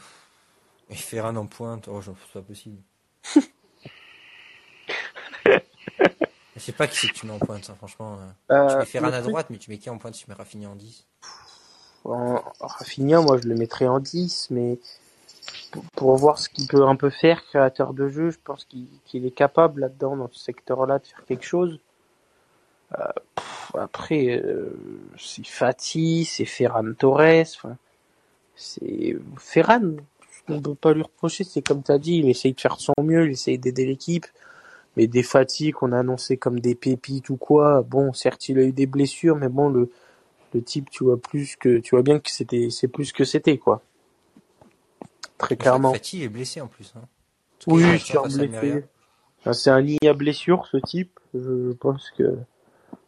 [0.89, 1.87] et Ferran en pointe.
[1.87, 2.81] Oh, c'est pas possible.
[6.59, 8.19] Je sais pas qui c'est que tu mets en pointe, hein, franchement.
[8.51, 8.55] Euh.
[8.55, 10.69] Euh, tu mets Ferran à droite, mais tu mets qui en pointe Tu mets Rafinha
[10.69, 11.05] en 10
[12.05, 12.41] en...
[12.59, 14.79] Rafinha, moi je le mettrais en 10, mais
[15.95, 19.31] pour, voir ce qu'il peut un peu faire, créateur de jeu, je pense qu'il est
[19.31, 21.79] capable là-dedans, dans ce secteur-là, de faire quelque chose.
[22.97, 23.05] Euh,
[23.77, 24.41] après,
[25.17, 27.43] c'est Fati, c'est Ferran Torres,
[28.55, 29.97] c'est Ferran.
[30.47, 32.79] On ne peut pas lui reprocher, c'est comme tu as dit, il essaye de faire
[32.79, 34.25] son mieux, il essaye d'aider l'équipe
[34.97, 38.63] mais des fatigues qu'on a annoncées comme des pépites ou quoi, bon, certes, il a
[38.63, 39.89] eu des blessures, mais bon, le,
[40.53, 43.57] le type, tu vois plus que, tu vois bien que c'était, c'est plus que c'était,
[43.57, 43.81] quoi.
[45.37, 45.93] Très clairement.
[45.93, 47.01] Fatih est blessé en plus, hein.
[47.67, 47.83] Oui,
[49.51, 51.19] c'est un lit à blessure, ce type.
[51.33, 52.37] Je, pense que,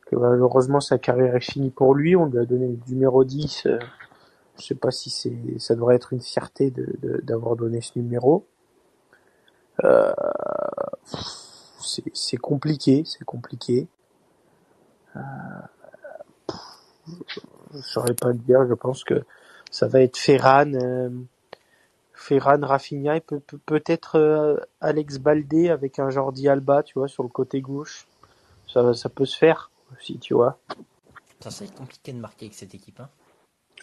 [0.06, 2.16] que malheureusement sa carrière est finie pour lui.
[2.16, 3.66] On lui a donné le numéro 10.
[3.66, 3.80] Euh,
[4.58, 8.46] je sais pas si c'est, ça devrait être une fierté de, d'avoir donné ce numéro.
[9.84, 10.14] Euh,
[11.86, 13.88] c'est compliqué, c'est compliqué.
[15.16, 15.20] Euh,
[17.74, 19.24] je saurais pas le dire, je pense que
[19.70, 21.10] ça va être Ferran, euh,
[22.14, 27.24] Ferran, Rafinha et peut, peut-être euh, Alex Baldé avec un Jordi Alba, tu vois, sur
[27.24, 28.08] le côté gauche.
[28.68, 30.60] Ça, ça peut se faire aussi, tu vois.
[31.40, 33.10] Ça, c'est compliqué de marquer avec cette équipe, hein.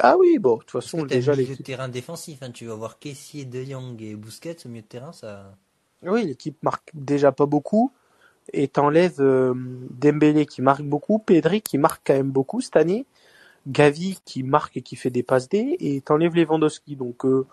[0.01, 1.57] Ah oui, bon, de toute façon, déjà les.
[1.57, 5.13] terrain défensif, hein, tu vas voir Kessier, De Jong et Busquets au milieu de terrain,
[5.13, 5.57] ça.
[6.03, 7.93] Oui, l'équipe marque déjà pas beaucoup.
[8.53, 9.53] Et t'enlèves euh,
[9.91, 13.05] Dembélé qui marque beaucoup, Pedri qui marque quand même beaucoup cette année.
[13.67, 16.97] Gavi qui marque et qui fait des passes D, et t'enlèves Lewandowski.
[16.97, 17.47] Donc, euh,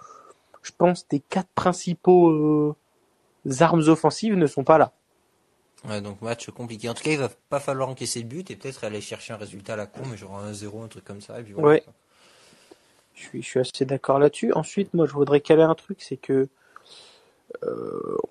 [0.62, 2.76] je pense tes quatre principaux euh,
[3.60, 4.94] armes offensives ne sont pas là.
[5.88, 6.88] Ouais, donc match compliqué.
[6.90, 9.38] En tout cas, il va pas falloir encaisser le but et peut-être aller chercher un
[9.38, 11.40] résultat à la con, mais genre un 0 un truc comme ça.
[11.40, 11.84] Et puis voilà, Ouais.
[13.14, 14.52] Je suis, je suis assez d'accord là-dessus.
[14.54, 16.50] Ensuite, moi, je voudrais caler un truc, c'est que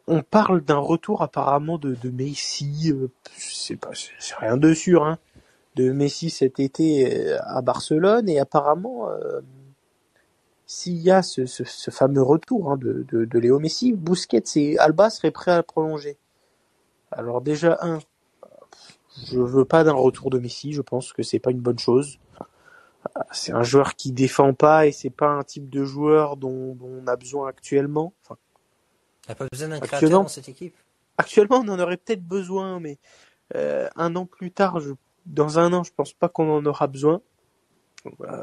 [0.07, 2.93] on parle d'un retour apparemment de, Messi.
[2.93, 3.91] Euh, c'est pas,
[4.39, 5.19] rien de sûr, hein,
[5.77, 9.41] de Messi cet été euh, à Barcelone et apparemment, euh,
[10.67, 11.47] s'il y a ce,
[11.91, 16.19] fameux retour hein, de, Léo Messi, Busquets et Alba seraient prêts à le prolonger.
[17.11, 18.01] Alors déjà un,
[19.27, 20.73] je veux pas d'un retour de Messi.
[20.73, 22.19] Je pense que c'est pas une bonne chose.
[23.33, 27.03] C'est un joueur qui défend pas et c'est pas un type de joueur dont, dont
[27.03, 28.15] on a besoin actuellement.
[28.23, 28.39] Enfin,
[29.27, 30.75] T'as pas besoin d'un créateur dans cette équipe?
[31.19, 32.99] Actuellement, on en aurait peut-être besoin, mais
[33.55, 34.93] euh, un an plus tard, je,
[35.27, 37.21] dans un an, je pense pas qu'on en aura besoin.
[38.21, 38.43] Euh,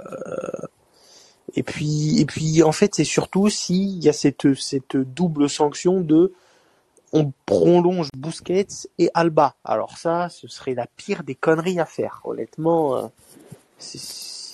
[1.55, 6.01] et puis, et puis, en fait, c'est surtout s'il y a cette, cette double sanction
[6.01, 6.33] de
[7.13, 9.55] on prolonge Busquets et Alba.
[9.65, 12.21] Alors ça, ce serait la pire des conneries à faire.
[12.23, 13.07] Honnêtement, euh,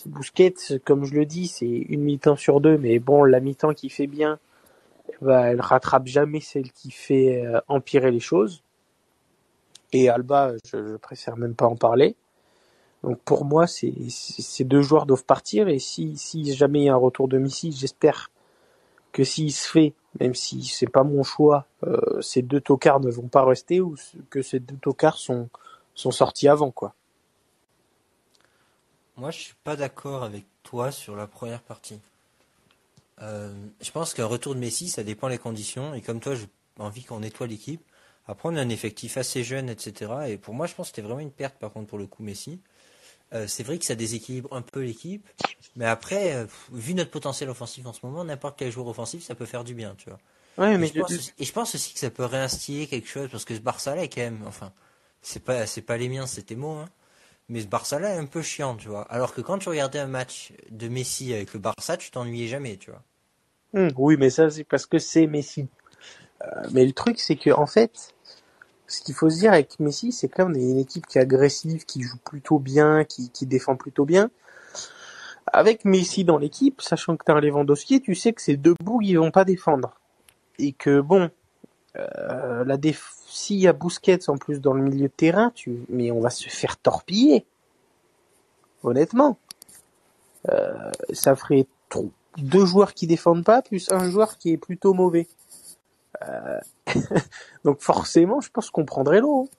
[0.07, 3.89] Busquets, comme je le dis, c'est une mi-temps sur deux, mais bon, la mi-temps qui
[3.89, 4.39] fait bien,
[5.21, 8.63] bah, elle rattrape jamais celle qui fait euh, empirer les choses.
[9.93, 12.15] Et Alba, je, préfère même pas en parler.
[13.03, 13.93] Donc pour moi, ces
[14.61, 15.67] deux joueurs doivent partir.
[15.69, 16.17] Et si,
[16.53, 18.31] jamais il y a un retour de Messi, j'espère
[19.11, 23.09] que s'il se fait, même si c'est pas mon choix, euh, ces deux tocards ne
[23.09, 23.95] vont pas rester ou
[24.29, 25.49] que ces deux tocards sont
[25.95, 26.93] sont sortis avant quoi.
[29.17, 31.99] Moi, je suis pas d'accord avec toi sur la première partie.
[33.21, 35.93] Euh, je pense qu'un retour de Messi, ça dépend des conditions.
[35.93, 36.47] Et comme toi, j'ai
[36.79, 37.81] envie qu'on nettoie l'équipe.
[38.27, 40.29] Après, on a un effectif assez jeune, etc.
[40.29, 42.23] Et pour moi, je pense que c'était vraiment une perte, par contre, pour le coup,
[42.23, 42.61] Messi.
[43.33, 45.27] Euh, c'est vrai que ça déséquilibre un peu l'équipe.
[45.75, 49.35] Mais après, euh, vu notre potentiel offensif en ce moment, n'importe quel joueur offensif, ça
[49.35, 50.19] peut faire du bien, tu vois.
[50.57, 53.07] Ouais, Et mais je pense aussi- et je pense aussi que ça peut réinstiller quelque
[53.09, 54.73] chose parce que ce Barça-là quand même, enfin,
[55.21, 56.89] c'est pas, c'est pas les miens, c'était mots, hein.
[57.49, 59.03] Mais ce Barça-là est un peu chiant, tu vois.
[59.03, 62.77] Alors que quand tu regardais un match de Messi avec le Barça, tu t'ennuyais jamais,
[62.77, 63.03] tu vois.
[63.73, 65.67] Hum, oui, mais ça c'est parce que c'est Messi.
[66.43, 68.13] Euh, mais le truc c'est que en fait,
[68.87, 71.21] ce qu'il faut se dire avec Messi, c'est que là on une équipe qui est
[71.21, 74.29] agressive, qui joue plutôt bien, qui, qui défend plutôt bien.
[75.53, 79.05] Avec Messi dans l'équipe, sachant que t'as un Lewandowski, tu sais que ces deux bougs
[79.05, 79.93] ils vont pas défendre.
[80.59, 81.29] Et que bon,
[81.97, 83.13] euh, la déf...
[83.29, 85.79] s'il y a Busquets en plus dans le milieu de terrain, tu...
[85.89, 87.45] mais on va se faire torpiller.
[88.83, 89.37] Honnêtement.
[90.49, 94.93] Euh, ça ferait trop deux joueurs qui défendent pas plus un joueur qui est plutôt
[94.93, 95.27] mauvais.
[96.27, 96.59] Euh,
[97.65, 99.49] Donc forcément, je pense qu'on prendrait l'eau.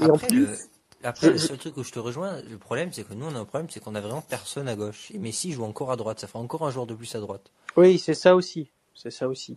[0.00, 0.56] en Après, plus, le,
[1.02, 3.34] après, je- le seul truc où je te rejoins, le problème, c'est que nous, on
[3.34, 5.10] a un problème, c'est qu'on a vraiment personne à gauche.
[5.12, 6.20] Et Messi joue encore à droite.
[6.20, 7.50] Ça fera encore un joueur de plus à droite.
[7.76, 8.70] oui, c'est ça aussi.
[8.94, 9.56] C'est ça aussi.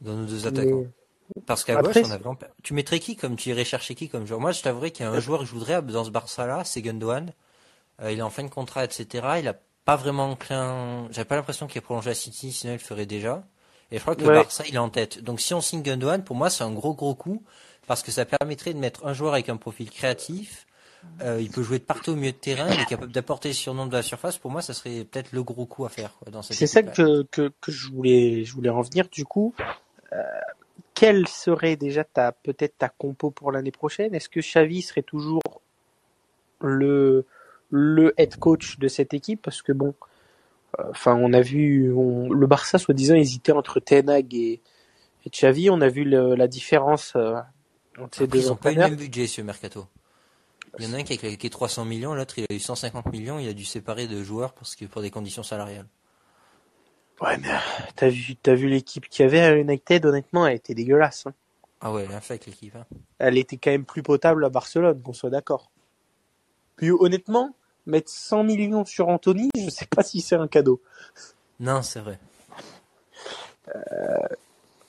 [0.00, 0.84] Dans nos deux Mais- attaquants.
[1.46, 2.38] Parce qu'à gauche, on a vraiment.
[2.62, 4.40] Tu mettrais qui comme tu irais chercher qui comme joueur?
[4.40, 6.82] Moi, je t'avouerais qu'il y a un joueur que je voudrais dans ce Barça-là, c'est
[6.82, 7.32] Gundogan.
[8.02, 9.26] Euh, il est en fin de contrat, etc.
[9.38, 11.08] Il a pas vraiment enclin.
[11.10, 13.44] J'avais pas l'impression qu'il est prolongé à City, sinon il le ferait déjà.
[13.90, 14.34] Et je crois que le.
[14.34, 15.22] Barça, il est en tête.
[15.22, 17.42] Donc si on signe Gundogan, pour moi, c'est un gros gros coup
[17.86, 20.66] parce que ça permettrait de mettre un joueur avec un profil créatif.
[21.20, 23.74] Euh, il peut jouer de partout au milieu de terrain, il est capable d'apporter sur
[23.74, 24.38] le nombre de la surface.
[24.38, 26.82] Pour moi, ça serait peut-être le gros coup à faire quoi, dans cette c'est ça
[26.82, 29.54] que, que, que je voulais je voulais en venir du coup.
[30.14, 30.22] Euh,
[30.94, 34.14] quelle serait déjà ta peut-être ta compo pour l'année prochaine?
[34.14, 35.42] Est-ce que Xavi serait toujours
[36.60, 37.26] le
[37.70, 39.42] le head coach de cette équipe?
[39.42, 39.94] Parce que bon
[40.90, 44.60] enfin on a vu on- le Barça soi-disant hésitait entre Ten Hag et,
[45.24, 47.34] et Xavi, on a vu le- la différence euh,
[47.98, 49.86] entre ces Après, deux ils ont pas eu le même budget, ce mercato.
[50.78, 53.06] Il y en a un qui a claqué 300 millions, l'autre il a eu 150
[53.12, 55.86] millions, il a dû séparer de joueurs parce que pour des conditions salariales.
[57.20, 57.58] Ouais, mais euh,
[57.96, 61.26] t'as vu, t'as vu l'équipe qu'il y avait à United, honnêtement, elle était dégueulasse.
[61.26, 61.34] hein.
[61.80, 62.74] Ah ouais, infect l'équipe.
[62.76, 62.86] Hein.
[63.18, 65.70] Elle était quand même plus potable à Barcelone, qu'on soit d'accord.
[66.76, 67.54] Puis honnêtement,
[67.86, 70.80] mettre 100 millions sur Anthony, je sais pas si c'est un cadeau.
[71.60, 72.18] Non, c'est vrai.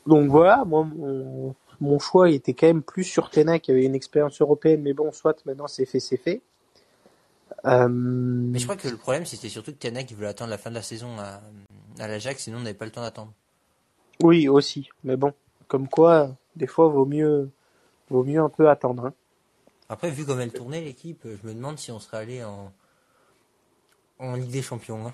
[0.07, 3.95] Donc voilà, moi, mon, mon choix était quand même plus sur Tena qui avait une
[3.95, 6.41] expérience européenne, mais bon, soit maintenant c'est fait, c'est fait.
[7.65, 10.57] Euh, Mais je crois que le problème c'était surtout que Tiana qui voulait attendre la
[10.57, 11.41] fin de la saison à,
[11.99, 13.33] à l'Ajax, sinon on n'avait pas le temps d'attendre.
[14.23, 14.89] Oui, aussi.
[15.03, 15.33] Mais bon,
[15.67, 17.51] comme quoi, des fois, vaut mieux,
[18.09, 19.07] vaut mieux un peu attendre.
[19.07, 19.13] hein.
[19.89, 22.73] Après, vu comme elle tournait l'équipe, je me demande si on serait allé en,
[24.19, 25.07] en Ligue des Champions.
[25.07, 25.13] hein.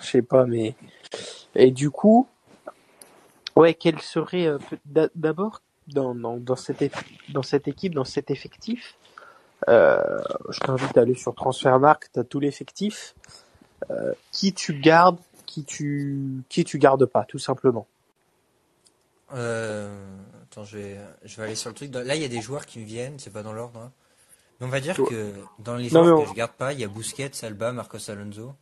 [0.00, 0.74] Je sais pas, mais
[1.54, 2.28] et du coup,
[3.56, 4.58] ouais, quel serait euh,
[5.14, 6.90] d'abord dans, dans dans cette é-
[7.30, 8.96] dans cette équipe, dans cet effectif,
[9.68, 10.20] Euh,
[10.50, 13.14] je t'invite à aller sur Transfermarkt, t'as tout l'effectif.
[13.90, 17.86] Euh, qui tu gardes, qui tu qui tu gardes pas, tout simplement.
[19.32, 21.92] Euh, attends, je vais, je vais aller sur le truc.
[21.94, 23.80] Là, il y a des joueurs qui me viennent, c'est pas dans l'ordre.
[23.80, 23.92] hein.
[24.60, 26.84] Mais on va dire que dans les Non, joueurs que je garde pas, il y
[26.84, 28.54] a Busquets, Alba, Marcos Alonso,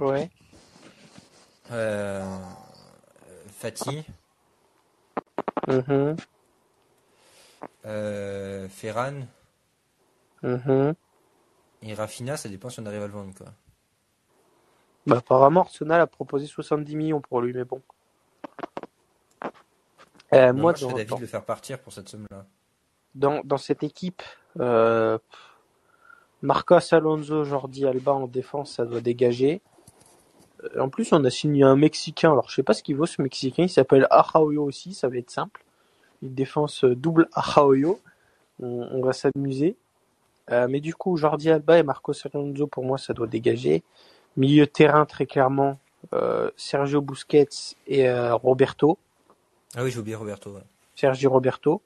[0.00, 0.28] Ouais.
[1.70, 2.38] euh,
[3.58, 4.04] Fati,
[5.68, 6.16] Mhm.
[7.86, 9.22] euh, Ferran
[10.42, 10.94] Mhm.
[11.82, 12.36] et Rafinha.
[12.36, 13.46] Ça dépend si on arrive à le vendre, quoi.
[15.06, 17.80] Bah, apparemment, Arsenal a proposé 70 millions pour lui, mais bon.
[20.32, 22.46] Euh, moi, moi, je d'avis de le faire partir pour cette somme-là.
[23.14, 24.22] dans, dans cette équipe,
[24.60, 25.18] euh,
[26.42, 29.60] Marcos Alonso, Jordi Alba en défense, ça doit dégager.
[30.64, 32.30] Euh, En plus, on a signé un Mexicain.
[32.32, 33.64] Alors, je sais pas ce qu'il vaut ce Mexicain.
[33.64, 34.94] Il s'appelle Araujo aussi.
[34.94, 35.64] Ça va être simple.
[36.22, 37.98] Une défense double Araujo.
[38.62, 39.76] On, on va s'amuser.
[40.50, 43.82] Euh, mais du coup, Jordi Alba et Marcos Alonso, pour moi, ça doit dégager.
[44.36, 45.78] Milieu de terrain, très clairement,
[46.14, 47.48] euh, Sergio Busquets
[47.86, 48.98] et euh, Roberto.
[49.76, 50.50] Ah oui, j'ai oublié Roberto.
[50.52, 50.62] ouais.
[50.94, 51.82] Sergio Roberto.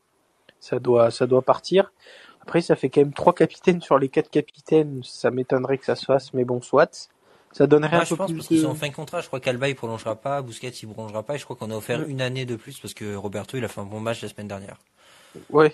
[0.61, 1.93] Ça doit, ça doit partir.
[2.43, 5.03] Après, ça fait quand même trois capitaines sur les quatre capitaines.
[5.03, 7.11] Ça m'étonnerait que ça se fasse, mais bon, soit.
[7.53, 8.57] Ça donnerait Moi, un je peu pense plus parce de...
[8.59, 9.21] sont en fin de contrat.
[9.21, 11.35] Je crois qu'Alba il prolongera pas, Busquets il prolongera pas.
[11.35, 12.07] Et je crois qu'on a offert Ouais.
[12.09, 14.49] une année de plus parce que Roberto il a fait un bon match la semaine
[14.49, 14.79] dernière.
[15.51, 15.73] Ouais.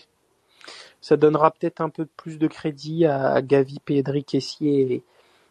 [1.00, 5.02] Ça donnera peut-être un peu plus de crédit à Gavi, Pedri, Kessier et,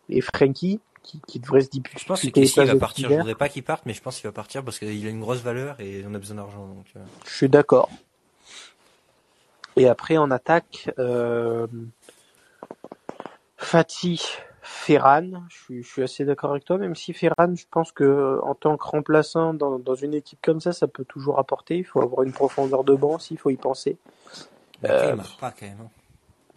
[0.09, 0.79] et Frenkie,
[1.09, 1.99] qui, qui devraient se disputer.
[1.99, 3.09] Je pense que places va partir.
[3.09, 5.21] Je voudrais pas qu'il parte, mais je pense qu'il va partir parce qu'il a une
[5.21, 6.67] grosse valeur et on a besoin d'argent.
[6.67, 6.99] Donc, euh.
[7.25, 7.89] Je suis d'accord.
[9.75, 11.67] Et après, en attaque, euh,
[13.57, 14.21] Fatih,
[14.61, 18.39] Ferran, je suis, je suis assez d'accord avec toi, même si Ferran, je pense que
[18.43, 21.77] en tant que remplaçant dans, dans une équipe comme ça, ça peut toujours apporter.
[21.77, 23.97] Il faut avoir une profondeur de banc, s'il faut y penser.
[24.83, 25.77] Après, Euh, il marque pas quand même.
[25.81, 25.89] hein.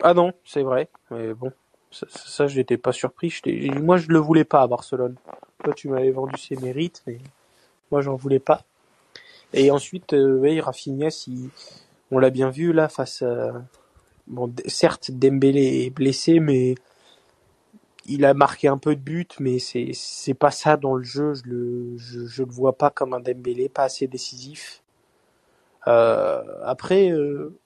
[0.02, 1.52] Ah non, c'est vrai, mais bon,
[1.92, 3.32] ça, ça, ça, je n'étais pas surpris.
[3.80, 5.16] Moi, je le voulais pas à Barcelone.
[5.62, 7.18] Toi, tu m'avais vendu ses mérites, mais
[7.90, 8.64] moi, j'en voulais pas.
[9.52, 10.60] Et ensuite, euh, oui,
[12.10, 13.52] on l'a bien vu là face à
[14.26, 16.74] bon, certes Dembélé est blessé, mais
[18.06, 21.34] il a marqué un peu de buts, mais c'est c'est pas ça dans le jeu.
[21.34, 24.82] Je le le vois pas comme un Dembélé, pas assez décisif.
[25.86, 27.58] Euh, après, euh,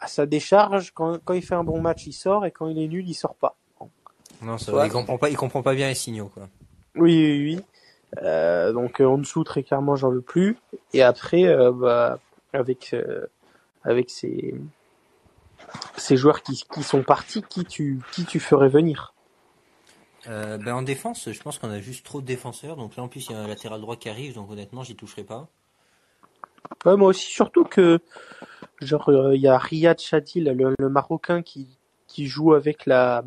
[0.00, 2.78] à sa décharge, quand, quand il fait un bon match, il sort, et quand il
[2.78, 3.56] est nul, il sort pas.
[4.44, 4.86] Non, ça.
[4.86, 5.30] Il comprend pas.
[5.30, 6.48] Il comprend pas bien les signaux quoi.
[6.96, 7.64] Oui, oui, oui.
[8.22, 10.56] Euh, donc euh, en dessous, très clairement, j'en veux plus.
[10.92, 12.20] Et après, euh, bah,
[12.52, 13.26] avec euh,
[13.82, 14.54] avec ces
[15.96, 19.14] ces joueurs qui, qui sont partis, qui tu qui tu ferais venir?
[20.28, 22.76] Euh, ben en défense, je pense qu'on a juste trop de défenseurs.
[22.76, 24.34] Donc là en plus il y a un latéral droit qui arrive.
[24.34, 25.48] Donc honnêtement j'y toucherai pas.
[26.86, 27.98] Ouais, moi aussi, surtout que
[28.80, 31.66] genre euh, il y a Riyad Chadi, le, le Marocain qui
[32.06, 33.24] qui joue avec la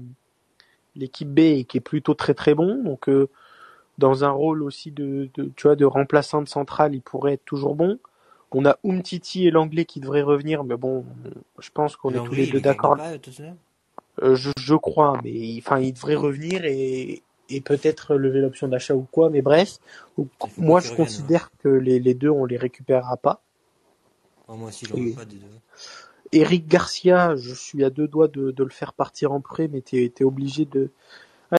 [0.97, 2.83] l'équipe B et qui est plutôt très très bon.
[2.83, 3.29] Donc euh,
[3.97, 7.45] dans un rôle aussi de, de tu vois de remplaçant de central, il pourrait être
[7.45, 7.99] toujours bon.
[8.51, 11.03] On a Umtiti et l'anglais qui devraient revenir, mais bon,
[11.59, 12.97] je pense qu'on est tous les deux d'accord.
[14.23, 18.95] Euh, je, je crois, mais enfin, il devrait revenir et, et peut-être lever l'option d'achat
[18.95, 19.29] ou quoi.
[19.29, 19.79] Mais bref,
[20.57, 23.41] moi je revienne, considère que les, les deux on les récupérera pas.
[24.47, 25.45] Oh, moi aussi j'en veux pas des deux.
[26.31, 29.81] Eric Garcia, je suis à deux doigts de, de le faire partir en prêt, mais
[29.81, 30.89] t'es es obligé de.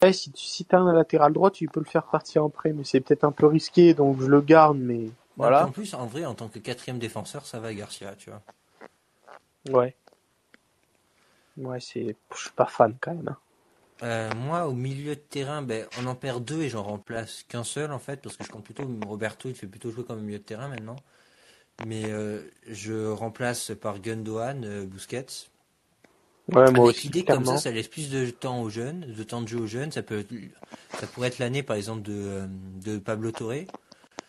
[0.02, 2.72] Ouais, si tu si t'as un latéral droit, tu peux le faire partir en prêt,
[2.72, 4.78] mais c'est peut-être un peu risqué, donc je le garde.
[4.78, 5.59] Mais Voilà.
[5.59, 5.66] voilà.
[5.66, 8.42] En plus en vrai en tant que quatrième défenseur ça va Garcia tu vois.
[9.70, 9.94] Ouais.
[11.57, 12.14] Ouais, c'est.
[12.35, 13.28] Je suis pas fan quand même.
[13.28, 13.37] hein.
[14.04, 17.64] Euh, moi, au milieu de terrain, ben, on en perd deux et j'en remplace qu'un
[17.64, 20.38] seul en fait, parce que je compte plutôt Roberto, il fait plutôt jouer comme milieu
[20.38, 20.94] de terrain maintenant.
[21.87, 25.27] Mais euh, je remplace par Gundogan, euh, Busquets.
[26.53, 27.09] Ouais, moi aussi.
[27.09, 29.67] l'idée comme ça, ça laisse plus de temps aux jeunes, de temps de jeu aux
[29.67, 29.93] jeunes.
[29.93, 30.25] Ça peut,
[30.99, 32.47] ça pourrait être l'année par exemple de, euh,
[32.85, 33.64] de Pablo Torre.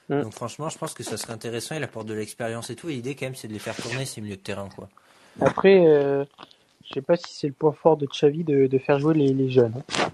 [0.09, 0.21] Mm.
[0.21, 1.75] Donc franchement, je pense que ça serait intéressant.
[1.75, 2.89] Il apporte de l'expérience et tout.
[2.89, 4.89] Et l'idée quand même, c'est de les faire tourner ces milieux de terrain, quoi.
[5.41, 6.25] Après, euh,
[6.83, 9.33] je sais pas si c'est le point fort de Xavi de, de faire jouer les,
[9.33, 9.73] les jeunes.
[9.99, 10.11] hein.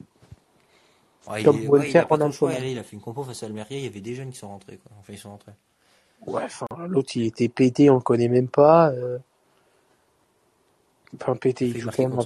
[1.27, 2.53] Ouais, il, Comme est- pouvait ouais, le il faire a pas le choix.
[2.53, 3.77] il a fait une compo face à Almeria.
[3.79, 4.91] Il y avait des jeunes qui sont rentrés, quoi.
[4.99, 5.53] Enfin, ils sont rentrés.
[6.25, 8.89] Ouais, enfin, l'autre il était pété, on le connaît même pas.
[8.89, 9.19] euh.
[11.21, 12.19] Enfin, pété, Il joue quand même.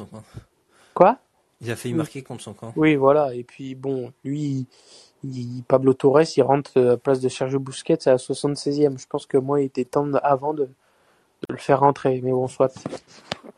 [0.94, 1.18] Quoi?
[1.62, 2.74] Il a failli marquer contre son camp.
[2.76, 3.34] Oui, voilà.
[3.36, 4.66] Et puis bon, lui,
[5.24, 8.98] il- Pablo Torres, il rentre à la place de Sergio Busquets à la 76e.
[8.98, 10.70] Je pense que moi, il était temps de- avant de, de
[11.50, 12.22] le faire rentrer.
[12.24, 12.74] Mais bon, soit.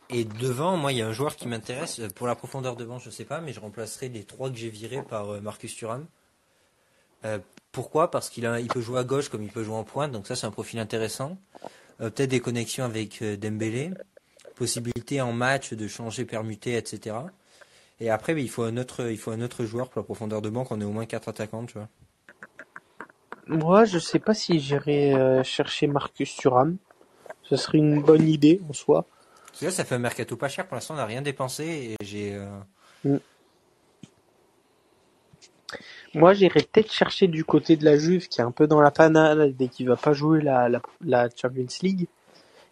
[0.09, 1.99] Et devant, moi, il y a un joueur qui m'intéresse.
[1.99, 4.69] Euh, Pour la profondeur devant, je sais pas, mais je remplacerai les trois que j'ai
[4.69, 6.05] virés par euh, Marcus Thuram.
[7.23, 7.37] Euh,
[7.71, 8.11] pourquoi?
[8.11, 10.27] Parce qu'il a, il peut jouer à gauche comme il peut jouer en pointe, donc
[10.27, 11.37] ça, c'est un profil intéressant.
[12.01, 13.91] Euh, Peut-être des connexions avec euh, Dembélé.
[14.55, 17.15] possibilité en match de changer, permuter, etc.
[17.99, 20.49] Et après, il faut un autre, il faut un autre joueur pour la profondeur de
[20.49, 20.71] banque.
[20.71, 21.87] On est au moins quatre attaquants, tu vois.
[23.47, 26.77] Moi, je sais pas si j'irai euh, chercher Marcus Thuram.
[27.43, 29.05] Ce serait une bonne idée en soi.
[29.47, 30.67] Parce que là, ça fait un mercato pas cher.
[30.67, 32.35] Pour l'instant, on n'a rien dépensé et j'ai.
[32.35, 32.47] euh,
[33.03, 33.17] Mm.
[36.13, 38.91] Moi, j'irais peut-être chercher du côté de la Juve, qui est un peu dans la
[38.91, 40.69] panade et qui va pas jouer la,
[41.01, 42.07] la, Champions League.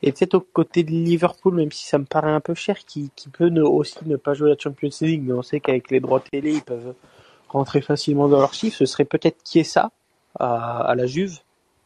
[0.01, 3.11] Et peut-être au côté de Liverpool, même si ça me paraît un peu cher, qui,
[3.15, 6.21] qui peut aussi ne pas jouer la Champions League, mais on sait qu'avec les droits
[6.21, 6.93] télé, ils peuvent
[7.47, 8.77] rentrer facilement dans leurs chiffres.
[8.77, 9.91] Ce serait peut-être Chiesa
[10.37, 11.39] à, à la Juve,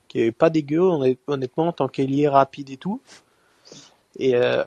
[0.08, 3.00] qui est pas dégueu, honn- honnêtement, en tant qu'ailier rapide et tout.
[4.18, 4.64] Et euh,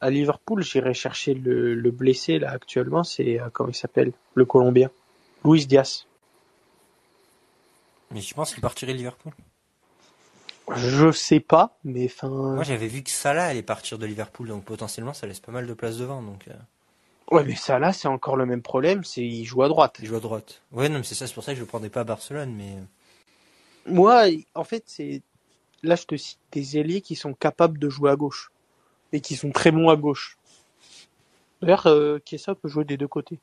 [0.00, 4.44] à Liverpool, j'irai chercher le, le blessé là actuellement, c'est euh, comment il s'appelle, le
[4.44, 4.90] Colombien,
[5.44, 6.06] Luis Diaz.
[8.14, 9.34] Mais je pense qu'il partirait de Liverpool.
[10.76, 14.64] Je sais pas, mais enfin, Moi, j'avais vu que Salah allait partir de Liverpool, donc
[14.64, 16.22] potentiellement, ça laisse pas mal de place devant.
[16.22, 16.54] Donc, euh,
[17.32, 20.00] ouais, mais ça là, c'est encore le même problème, c'est il joue à droite.
[20.00, 20.62] il joue à droite.
[20.72, 22.54] Ouais, non, mais c'est ça, c'est pour ça que je le prendrais pas à Barcelone,
[22.56, 22.76] mais.
[22.76, 22.84] euh,
[23.86, 25.22] Moi, en fait, c'est
[25.82, 28.52] là, je te cite des ailiers qui sont capables de jouer à gauche
[29.12, 30.38] et qui sont très bons à gauche.
[31.62, 33.40] D'ailleurs, euh, Chiesa peut jouer des deux côtés.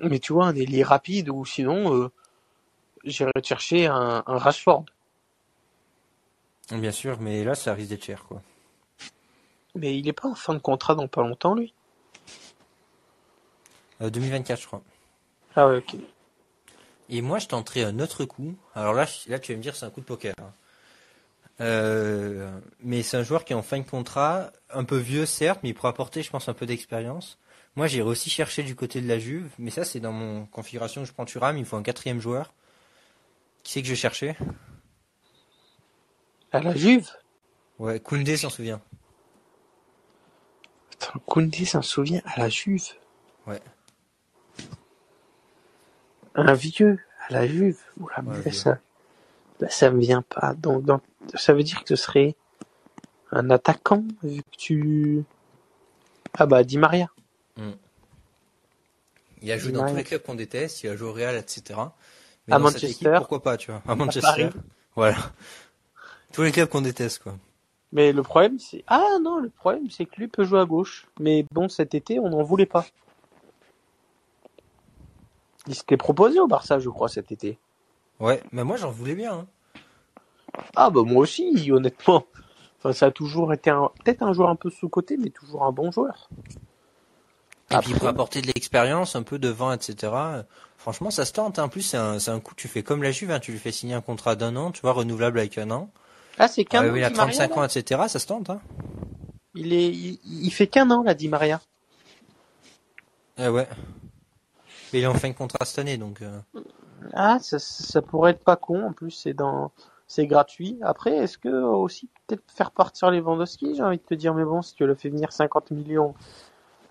[0.00, 2.10] Mais tu vois, un ailier rapide ou sinon, euh,
[3.04, 4.84] j'irais chercher un, un Rashford.
[6.70, 8.42] Bien sûr, mais là, ça risque d'être cher, quoi.
[9.74, 11.72] Mais il est pas en fin de contrat dans pas longtemps, lui?
[14.00, 14.82] Euh, 2024, je crois.
[15.56, 15.96] Ah ouais, ok.
[17.08, 18.54] Et moi, je tenterai un autre coup.
[18.74, 20.34] Alors là, là, tu vas me dire, c'est un coup de poker.
[20.40, 20.52] hein.
[21.60, 25.60] Euh, mais c'est un joueur qui est en fin de contrat, un peu vieux, certes,
[25.62, 27.38] mais il pourra apporter, je pense, un peu d'expérience.
[27.78, 31.04] Moi, j'irai aussi chercher du côté de la Juve, mais ça, c'est dans mon configuration.
[31.04, 32.52] Je prends Thuram, il me faut un quatrième joueur.
[33.62, 34.36] Qui c'est que je cherchais
[36.50, 37.08] À la Juve?
[37.78, 38.80] Ouais, Koundé s'en souvient.
[40.92, 42.82] Attends, Koundé s'en souvient à la Juve?
[43.46, 43.60] Ouais.
[46.34, 46.98] Un vieux
[47.28, 47.78] à la Juve?
[48.00, 48.80] Oula, mais Ouais, ça,
[49.60, 50.54] là, ça me vient pas.
[50.54, 51.02] Donc, donc,
[51.34, 52.34] ça veut dire que ce serait
[53.30, 55.24] un attaquant, vu que tu...
[56.34, 57.08] Ah bah, Di Maria.
[59.42, 61.78] Il a joué dans tous les clubs qu'on déteste, il a joué au Real, etc.
[62.46, 62.86] Mais À dans cette Manchester.
[63.08, 64.20] équipe, pourquoi pas, tu vois À Manchester.
[64.22, 64.50] Paris.
[64.96, 65.16] Voilà.
[66.32, 67.36] Tous les clubs qu'on déteste, quoi.
[67.92, 68.84] Mais le problème, c'est...
[68.86, 71.06] Ah non, le problème, c'est que lui peut jouer à gauche.
[71.20, 72.84] Mais bon, cet été, on n'en voulait pas.
[75.66, 77.58] Il s'était proposé au Barça, je crois, cet été.
[78.20, 79.32] Ouais, mais moi j'en voulais bien.
[79.32, 79.46] hein.
[80.74, 82.24] Ah bah moi aussi, honnêtement.
[82.78, 83.90] Enfin, ça a toujours été un...
[84.04, 86.28] peut-être un joueur un peu sous-côté, mais toujours un bon joueur.
[87.70, 90.12] Et Après- puis pour apporter de l'expérience, un peu de vent, etc.
[90.14, 90.42] euh,
[90.78, 91.58] Franchement, ça se tente.
[91.58, 91.64] hein.
[91.64, 93.72] En plus, c'est un, un coup, tu fais comme la Juve, hein, tu lui fais
[93.72, 95.90] signer un contrat d'un an, tu vois, renouvelable avec un an.
[96.38, 98.02] Ah, c'est qu'un Ah, an, oui, il a Di Maria, 35 là ans, etc.
[98.08, 98.48] Ça se tente.
[98.48, 98.60] Hein.
[99.54, 101.60] Il est, il, il fait qu'un an, là, Di Maria.
[103.38, 103.68] Eh ouais.
[104.92, 106.22] Mais il est en fin de contrat cette année, donc.
[106.22, 106.40] euh,
[107.12, 108.82] Ah, ça, ça pourrait être pas con.
[108.86, 109.72] En plus, c'est dans,
[110.06, 110.78] c'est gratuit.
[110.82, 114.44] Après, est-ce que aussi peut-être faire partir les Lewandowski J'ai envie de te dire, mais
[114.44, 116.14] bon, si tu le fais venir 50 millions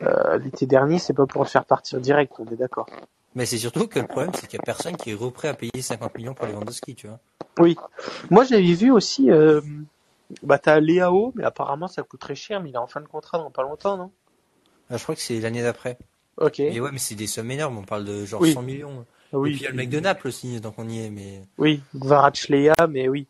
[0.01, 2.33] euh, l'été dernier, c'est pas pour le faire partir direct.
[2.39, 2.87] On est d'accord.
[3.35, 5.53] Mais c'est surtout que le problème, c'est qu'il y a personne qui est reprêt à
[5.53, 7.19] payer 50 millions pour les Lewandowski, tu vois.
[7.59, 7.75] Oui.
[8.31, 9.29] Moi, j'avais vu aussi.
[9.29, 9.61] Euh,
[10.43, 12.61] bah, t'as Léao, mais apparemment, ça coûte très cher.
[12.61, 14.11] Mais il est en fin de contrat dans pas longtemps, non?
[14.89, 15.97] Ah, je crois que c'est l'année d'après.
[16.37, 16.59] Ok.
[16.59, 17.77] Mais ouais, mais c'est des sommes énormes.
[17.77, 18.53] On parle de genre Oui.
[18.53, 19.05] 100 millions.
[19.33, 19.49] oui.
[19.49, 21.09] Et puis il y a le mec de Naples aussi, donc on y est.
[21.09, 23.27] Mais Oui, Kvaratskhelia, mais oui.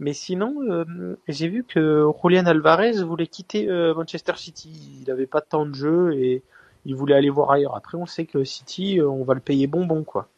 [0.00, 5.00] Mais sinon, euh, j'ai vu que Julian Alvarez voulait quitter euh, Manchester City.
[5.02, 6.42] Il avait pas de temps de jeu et
[6.84, 7.76] il voulait aller voir ailleurs.
[7.76, 10.28] Après, on sait que City, euh, on va le payer bonbon, quoi.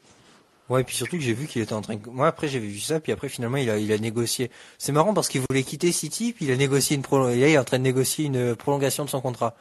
[0.69, 1.95] Ouais, et puis surtout que j'ai vu qu'il était en train.
[2.11, 4.51] Moi, après, j'avais vu ça, puis après, finalement, il a, il a négocié.
[4.79, 7.39] C'est marrant parce qu'il voulait quitter City, puis il a négocié une prolongation.
[7.39, 9.55] Et là, il est en train de négocier une prolongation de son contrat.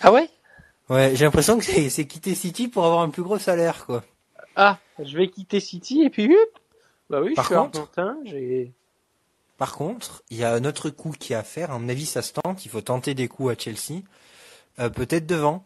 [0.00, 0.28] Ah ouais?
[0.88, 4.02] Ouais, j'ai l'impression que c'est, quitter City pour avoir un plus gros salaire, quoi.
[4.56, 6.34] Ah, je vais quitter City et puis,
[7.10, 8.72] bah oui, Par je suis contre- argentin, j'ai...
[9.56, 11.70] Par contre, il y a un autre coup qui est à faire.
[11.70, 12.64] À mon avis, ça se tente.
[12.64, 14.02] Il faut tenter des coups à Chelsea.
[14.78, 15.64] Euh, peut-être devant.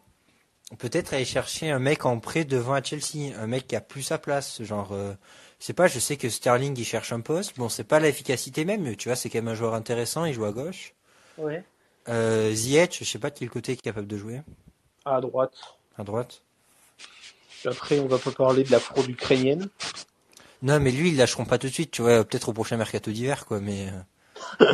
[0.77, 3.35] Peut-être aller chercher un mec en prêt devant à Chelsea.
[3.37, 4.61] Un mec qui a plus sa place.
[4.63, 5.13] Genre, euh,
[5.59, 7.57] je sais pas, je sais que Sterling, il cherche un poste.
[7.57, 10.23] Bon, c'est pas l'efficacité même, mais tu vois, c'est quand même un joueur intéressant.
[10.23, 10.93] Il joue à gauche.
[11.37, 11.63] Ouais.
[12.07, 14.41] Euh, Ziyech, je sais pas de quel côté il est capable de jouer.
[15.03, 15.53] À droite.
[15.97, 16.41] À droite.
[17.65, 19.69] Après, on va pas parler de la fraude ukrainienne.
[20.61, 23.09] Non, mais lui, ils lâcheront pas tout de suite, tu vois, peut-être au prochain mercato
[23.11, 23.87] d'hiver, quoi, mais,
[24.59, 24.73] euh,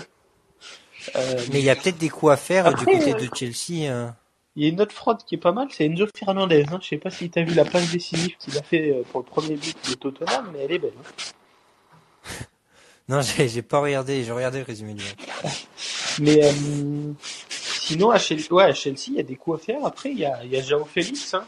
[1.16, 3.30] Euh, mais il y a peut-être des coups à faire euh, du côté euh, de
[3.34, 3.90] Chelsea.
[3.90, 4.10] euh.
[4.58, 6.66] Il y a une autre fraude qui est pas mal, c'est Enzo Fernandez.
[6.70, 6.80] Hein.
[6.82, 9.56] Je sais pas si t'as vu la passe décisive qu'il a fait pour le premier
[9.56, 10.92] but de Tottenham, mais elle est belle.
[11.00, 11.24] hein.
[13.10, 15.56] Non, j'ai pas regardé, j'ai regardé le résumé du match.
[16.20, 16.42] Mais
[17.50, 19.86] sinon, à Chelsea, ouais, à Chelsea, il y a des coups à faire.
[19.86, 21.46] Après, il y a, il y a Jao Félix, hein.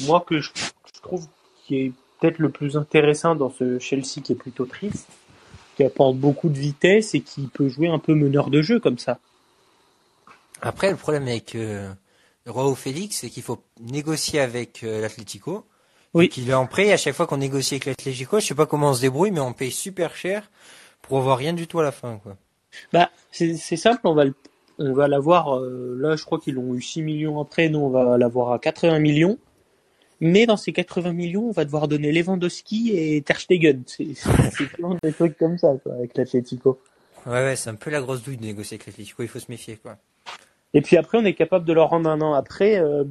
[0.00, 0.50] moi que je,
[0.92, 1.28] je trouve
[1.64, 1.92] qui est
[2.22, 5.08] peut-être le plus intéressant dans ce Chelsea qui est plutôt triste,
[5.76, 8.98] qui apporte beaucoup de vitesse et qui peut jouer un peu meneur de jeu comme
[8.98, 9.18] ça.
[10.60, 11.90] Après, le problème avec euh,
[12.46, 15.64] Joao Félix, c'est qu'il faut négocier avec euh, l'Atlético.
[16.14, 16.28] Oui.
[16.28, 18.66] Qu'il est en prêt, et à chaque fois qu'on négocie avec l'Atlético, je sais pas
[18.66, 20.50] comment on se débrouille, mais on paye super cher
[21.00, 22.36] pour avoir rien du tout à la fin, quoi.
[22.92, 24.34] Bah, c'est c'est simple, on va le-
[24.78, 25.56] on va l'avoir.
[25.58, 27.68] euh, là, je crois qu'ils l'ont eu 6 millions après.
[27.70, 29.38] Nous, on va l'avoir à 80 millions.
[30.24, 33.82] Mais dans ces 80 millions, on va devoir donner Lewandowski et Ter Stegen.
[33.88, 34.06] C'est
[34.76, 36.78] toujours des trucs comme ça, quoi, avec l'Atlético.
[37.26, 39.50] Ouais, ouais, c'est un peu la grosse douille de négocier avec l'Atlético, il faut se
[39.50, 39.96] méfier, quoi.
[40.74, 43.02] Et puis après, on est capable de leur rendre un an après euh,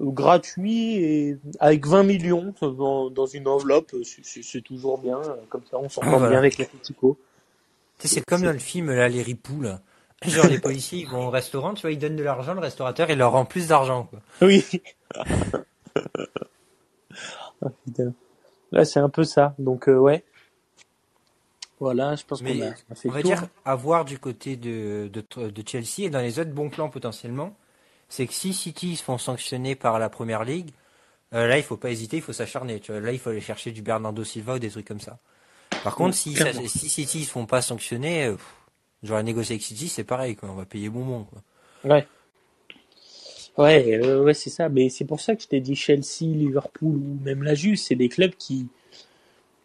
[0.00, 3.92] gratuit et avec 20 millions dans, dans une enveloppe.
[4.02, 5.20] C'est- toujours bien.
[5.48, 6.28] Comme ça, on s'entend Voilà.
[6.30, 7.16] bien avec l'Atlético.
[8.00, 9.80] C'est comme dans le film, là, les ripoux, là.
[10.26, 13.10] Genre, les policiers, ils vont au restaurant, tu vois, ils donnent de l'argent, le restaurateur,
[13.10, 14.08] il leur rend plus d'argent.
[14.40, 14.64] Oui.
[17.64, 18.12] Ah, putain.
[18.72, 19.54] Là, c'est un peu ça.
[19.58, 20.24] Donc, euh, ouais.
[21.80, 23.30] Voilà, je pense qu'on a, on a fait on le va tour.
[23.34, 26.88] dire, à voir du côté de, de, de Chelsea et dans les autres bons plans
[26.88, 27.56] potentiellement,
[28.08, 30.70] c'est que si City se font sanctionner par la première ligue,
[31.34, 32.80] euh, là, il faut pas hésiter, il faut s'acharner.
[32.88, 35.18] Là, il faut aller chercher du Bernardo Silva ou des trucs comme ça.
[35.82, 38.36] Par contre, si, ça- si City se font pas sanctionner, euh,
[39.02, 40.50] genre négocier avec City, c'est pareil, quoi.
[40.50, 41.42] On va payer bonbon, quoi.
[41.84, 42.06] Ouais.
[43.58, 44.68] Ouais, euh, ouais, c'est ça.
[44.68, 47.94] Mais c'est pour ça que je t'ai dit Chelsea, Liverpool ou même la Juve, c'est
[47.94, 48.68] des clubs qui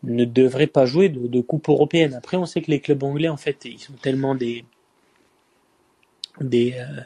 [0.04, 2.14] ne devraient pas jouer de, de coupe européenne.
[2.14, 4.66] Après, on sait que les clubs anglais, en fait, ils sont tellement des
[6.42, 7.02] des euh,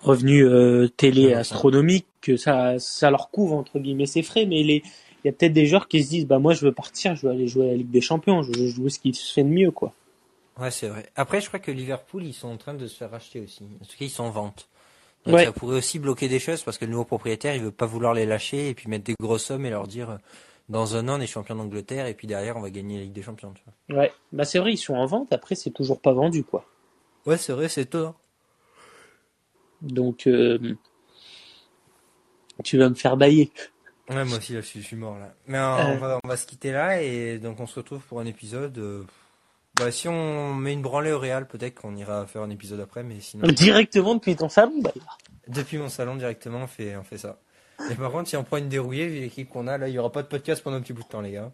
[0.00, 4.46] revenus euh, télé astronomiques que ça ça leur couvre entre guillemets ses frais.
[4.46, 4.82] Mais les
[5.24, 7.26] il y a peut-être des joueurs qui se disent bah moi je veux partir, je
[7.26, 9.42] veux aller jouer à la Ligue des Champions, je veux jouer ce qui se fait
[9.42, 9.92] de mieux quoi.
[10.58, 11.08] Ouais, c'est vrai.
[11.14, 13.64] Après, je crois que Liverpool, ils sont en train de se faire racheter aussi.
[13.80, 14.68] En tout cas, ils sont en vente.
[15.26, 15.44] Donc, Ouais.
[15.44, 18.14] ça pourrait aussi bloquer des choses parce que le nouveau propriétaire, il veut pas vouloir
[18.14, 20.16] les lâcher et puis mettre des grosses sommes et leur dire, euh,
[20.68, 23.12] dans un an, on est champion d'Angleterre et puis derrière, on va gagner la Ligue
[23.12, 24.00] des Champions, tu vois.
[24.02, 25.32] Ouais, bah c'est vrai ils sont en vente.
[25.32, 26.64] Après c'est toujours pas vendu quoi.
[27.26, 28.14] Ouais, c'est vrai, c'est étonnant.
[29.82, 30.74] Donc, euh,
[32.64, 33.50] tu vas me faire bailler.
[34.08, 35.34] Ouais, moi aussi, là, je suis, je suis mort, là.
[35.46, 35.94] Mais euh, Euh.
[35.94, 38.76] on, va, on va se quitter là et donc on se retrouve pour un épisode.
[38.78, 39.04] euh,
[39.78, 43.02] Bah, si on met une branlée au Real, peut-être qu'on ira faire un épisode après,
[43.04, 45.18] mais sinon, Directement depuis ton salon, d'ailleurs.
[45.46, 47.38] depuis mon salon directement, on fait, on fait ça.
[47.90, 49.98] Et par contre, si on prend une dérouillée, vu l'équipe qu'on a, là, il y
[49.98, 51.52] aura pas de podcast pendant un petit bout de temps, les gars.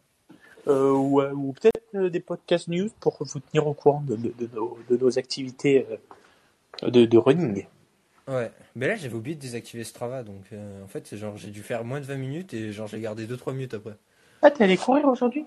[0.66, 4.32] Euh, ou ou peut-être euh, des podcasts news pour vous tenir au courant de, de,
[4.38, 5.86] de nos, de nos activités
[6.82, 7.66] euh, de, de running.
[8.26, 11.62] Ouais, mais là j'avais oublié de désactiver Strava, donc euh, en fait genre j'ai dû
[11.62, 13.96] faire moins de 20 minutes et genre j'ai gardé 2-3 minutes après.
[14.40, 15.44] Ah, t'es allé courir aujourd'hui?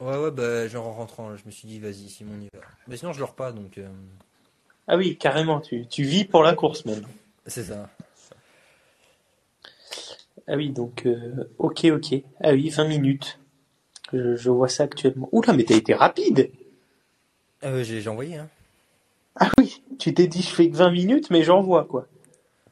[0.00, 2.64] Ouais ouais bah genre en rentrant, je me suis dit vas-y Simon on y va.
[2.86, 3.88] Mais sinon je dors pas donc euh,
[4.86, 7.02] Ah oui, carrément, tu, tu vis pour la course même.
[7.46, 7.88] c'est ça.
[10.50, 12.14] Ah oui, donc, euh, ok, ok.
[12.42, 13.38] Ah oui, 20 minutes.
[14.14, 15.28] Je, je vois ça actuellement.
[15.32, 16.50] Oula, mais t'as été rapide
[17.64, 18.48] Euh, j'ai j'ai envoyé hein.
[19.36, 22.06] Ah oui, tu t'es dit je fais que 20 minutes, mais j'envoie quoi.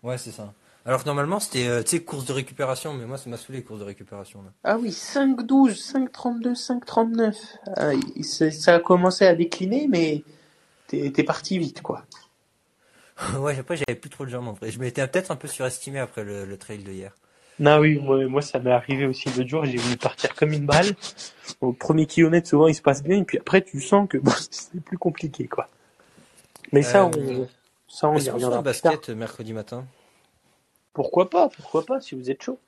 [0.03, 0.55] Ouais c'est ça.
[0.87, 3.63] Alors que normalement c'était euh, tu sais course de récupération, mais moi ça m'a saoulé
[3.63, 4.51] course de récupération là.
[4.63, 7.37] Ah oui, 5-12, 5-32, 5-39.
[7.77, 10.23] Ah, il- c'est- ça a commencé à décliner, mais
[10.87, 12.05] t'es parti vite, quoi.
[13.41, 14.71] ouais après j'avais plus trop de jambes en vrai.
[14.71, 17.13] Je m'étais peut-être un peu surestimé après le, le trail de hier.
[17.59, 20.67] Non, oui, moi, moi ça m'est arrivé aussi l'autre jour, j'ai voulu partir comme une
[20.67, 20.95] balle.
[21.63, 24.33] Au premier kilomètre, souvent, il se passe bien, et puis après, tu sens que bon,
[24.51, 25.69] c'est plus compliqué, quoi.
[26.73, 27.47] Mais ça, Euh, on,
[27.89, 28.63] ça, on y reviendra tard.
[28.63, 29.87] basket euh, mercredi matin
[30.97, 32.59] Pourquoi pas, pourquoi pas, si vous êtes chaud.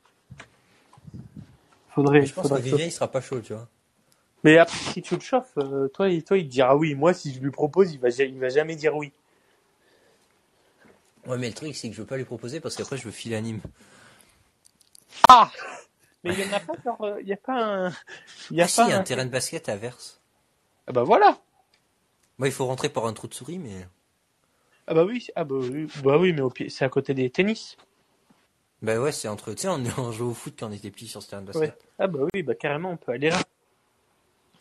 [1.94, 3.66] Faudrait, Mais Je pense que faudrait Vivien il sera pas chaud tu vois.
[4.44, 6.94] Mais après, si tu le chauffes, euh, toi, il- toi, il te dira oui.
[6.94, 9.12] Moi, si je lui propose, il va, ja- il va jamais dire oui.
[11.26, 13.10] Ouais mais le truc c'est que je veux pas lui proposer parce qu'après je veux
[13.10, 13.60] filer à Nîmes.
[15.28, 15.50] Ah
[16.24, 17.92] Mais il y en a pas, genre, euh, il y a pas un,
[18.50, 19.76] il y a Ah si, pas il y a un- un terrain de basket à
[19.76, 20.20] Verse.
[20.86, 21.38] Ah bah voilà.
[22.38, 23.86] Moi il faut rentrer par un trou de souris mais...
[24.86, 27.30] Ah bah oui, ah bah oui, bah oui, mais au pied, c'est à côté des
[27.30, 27.76] tennis.
[28.82, 29.52] Bah ouais, c'est entre.
[29.54, 31.46] Tu sais, on, on jouait au foot quand on était petit sur ce terrain de
[31.46, 31.70] basket.
[31.70, 31.78] Ouais.
[31.98, 33.38] Ah bah oui, bah carrément, on peut aller là.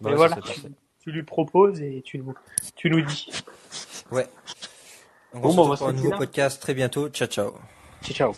[0.01, 0.37] Bah ouais, voilà,
[0.99, 2.33] tu lui proposes et tu nous,
[2.75, 3.29] tu nous dis.
[4.11, 4.27] Ouais.
[5.33, 6.17] On Bon, se bah, on retrouve pour un nouveau là.
[6.17, 7.09] podcast très bientôt.
[7.09, 7.53] Ciao, ciao.
[8.03, 8.35] Ciao, ciao.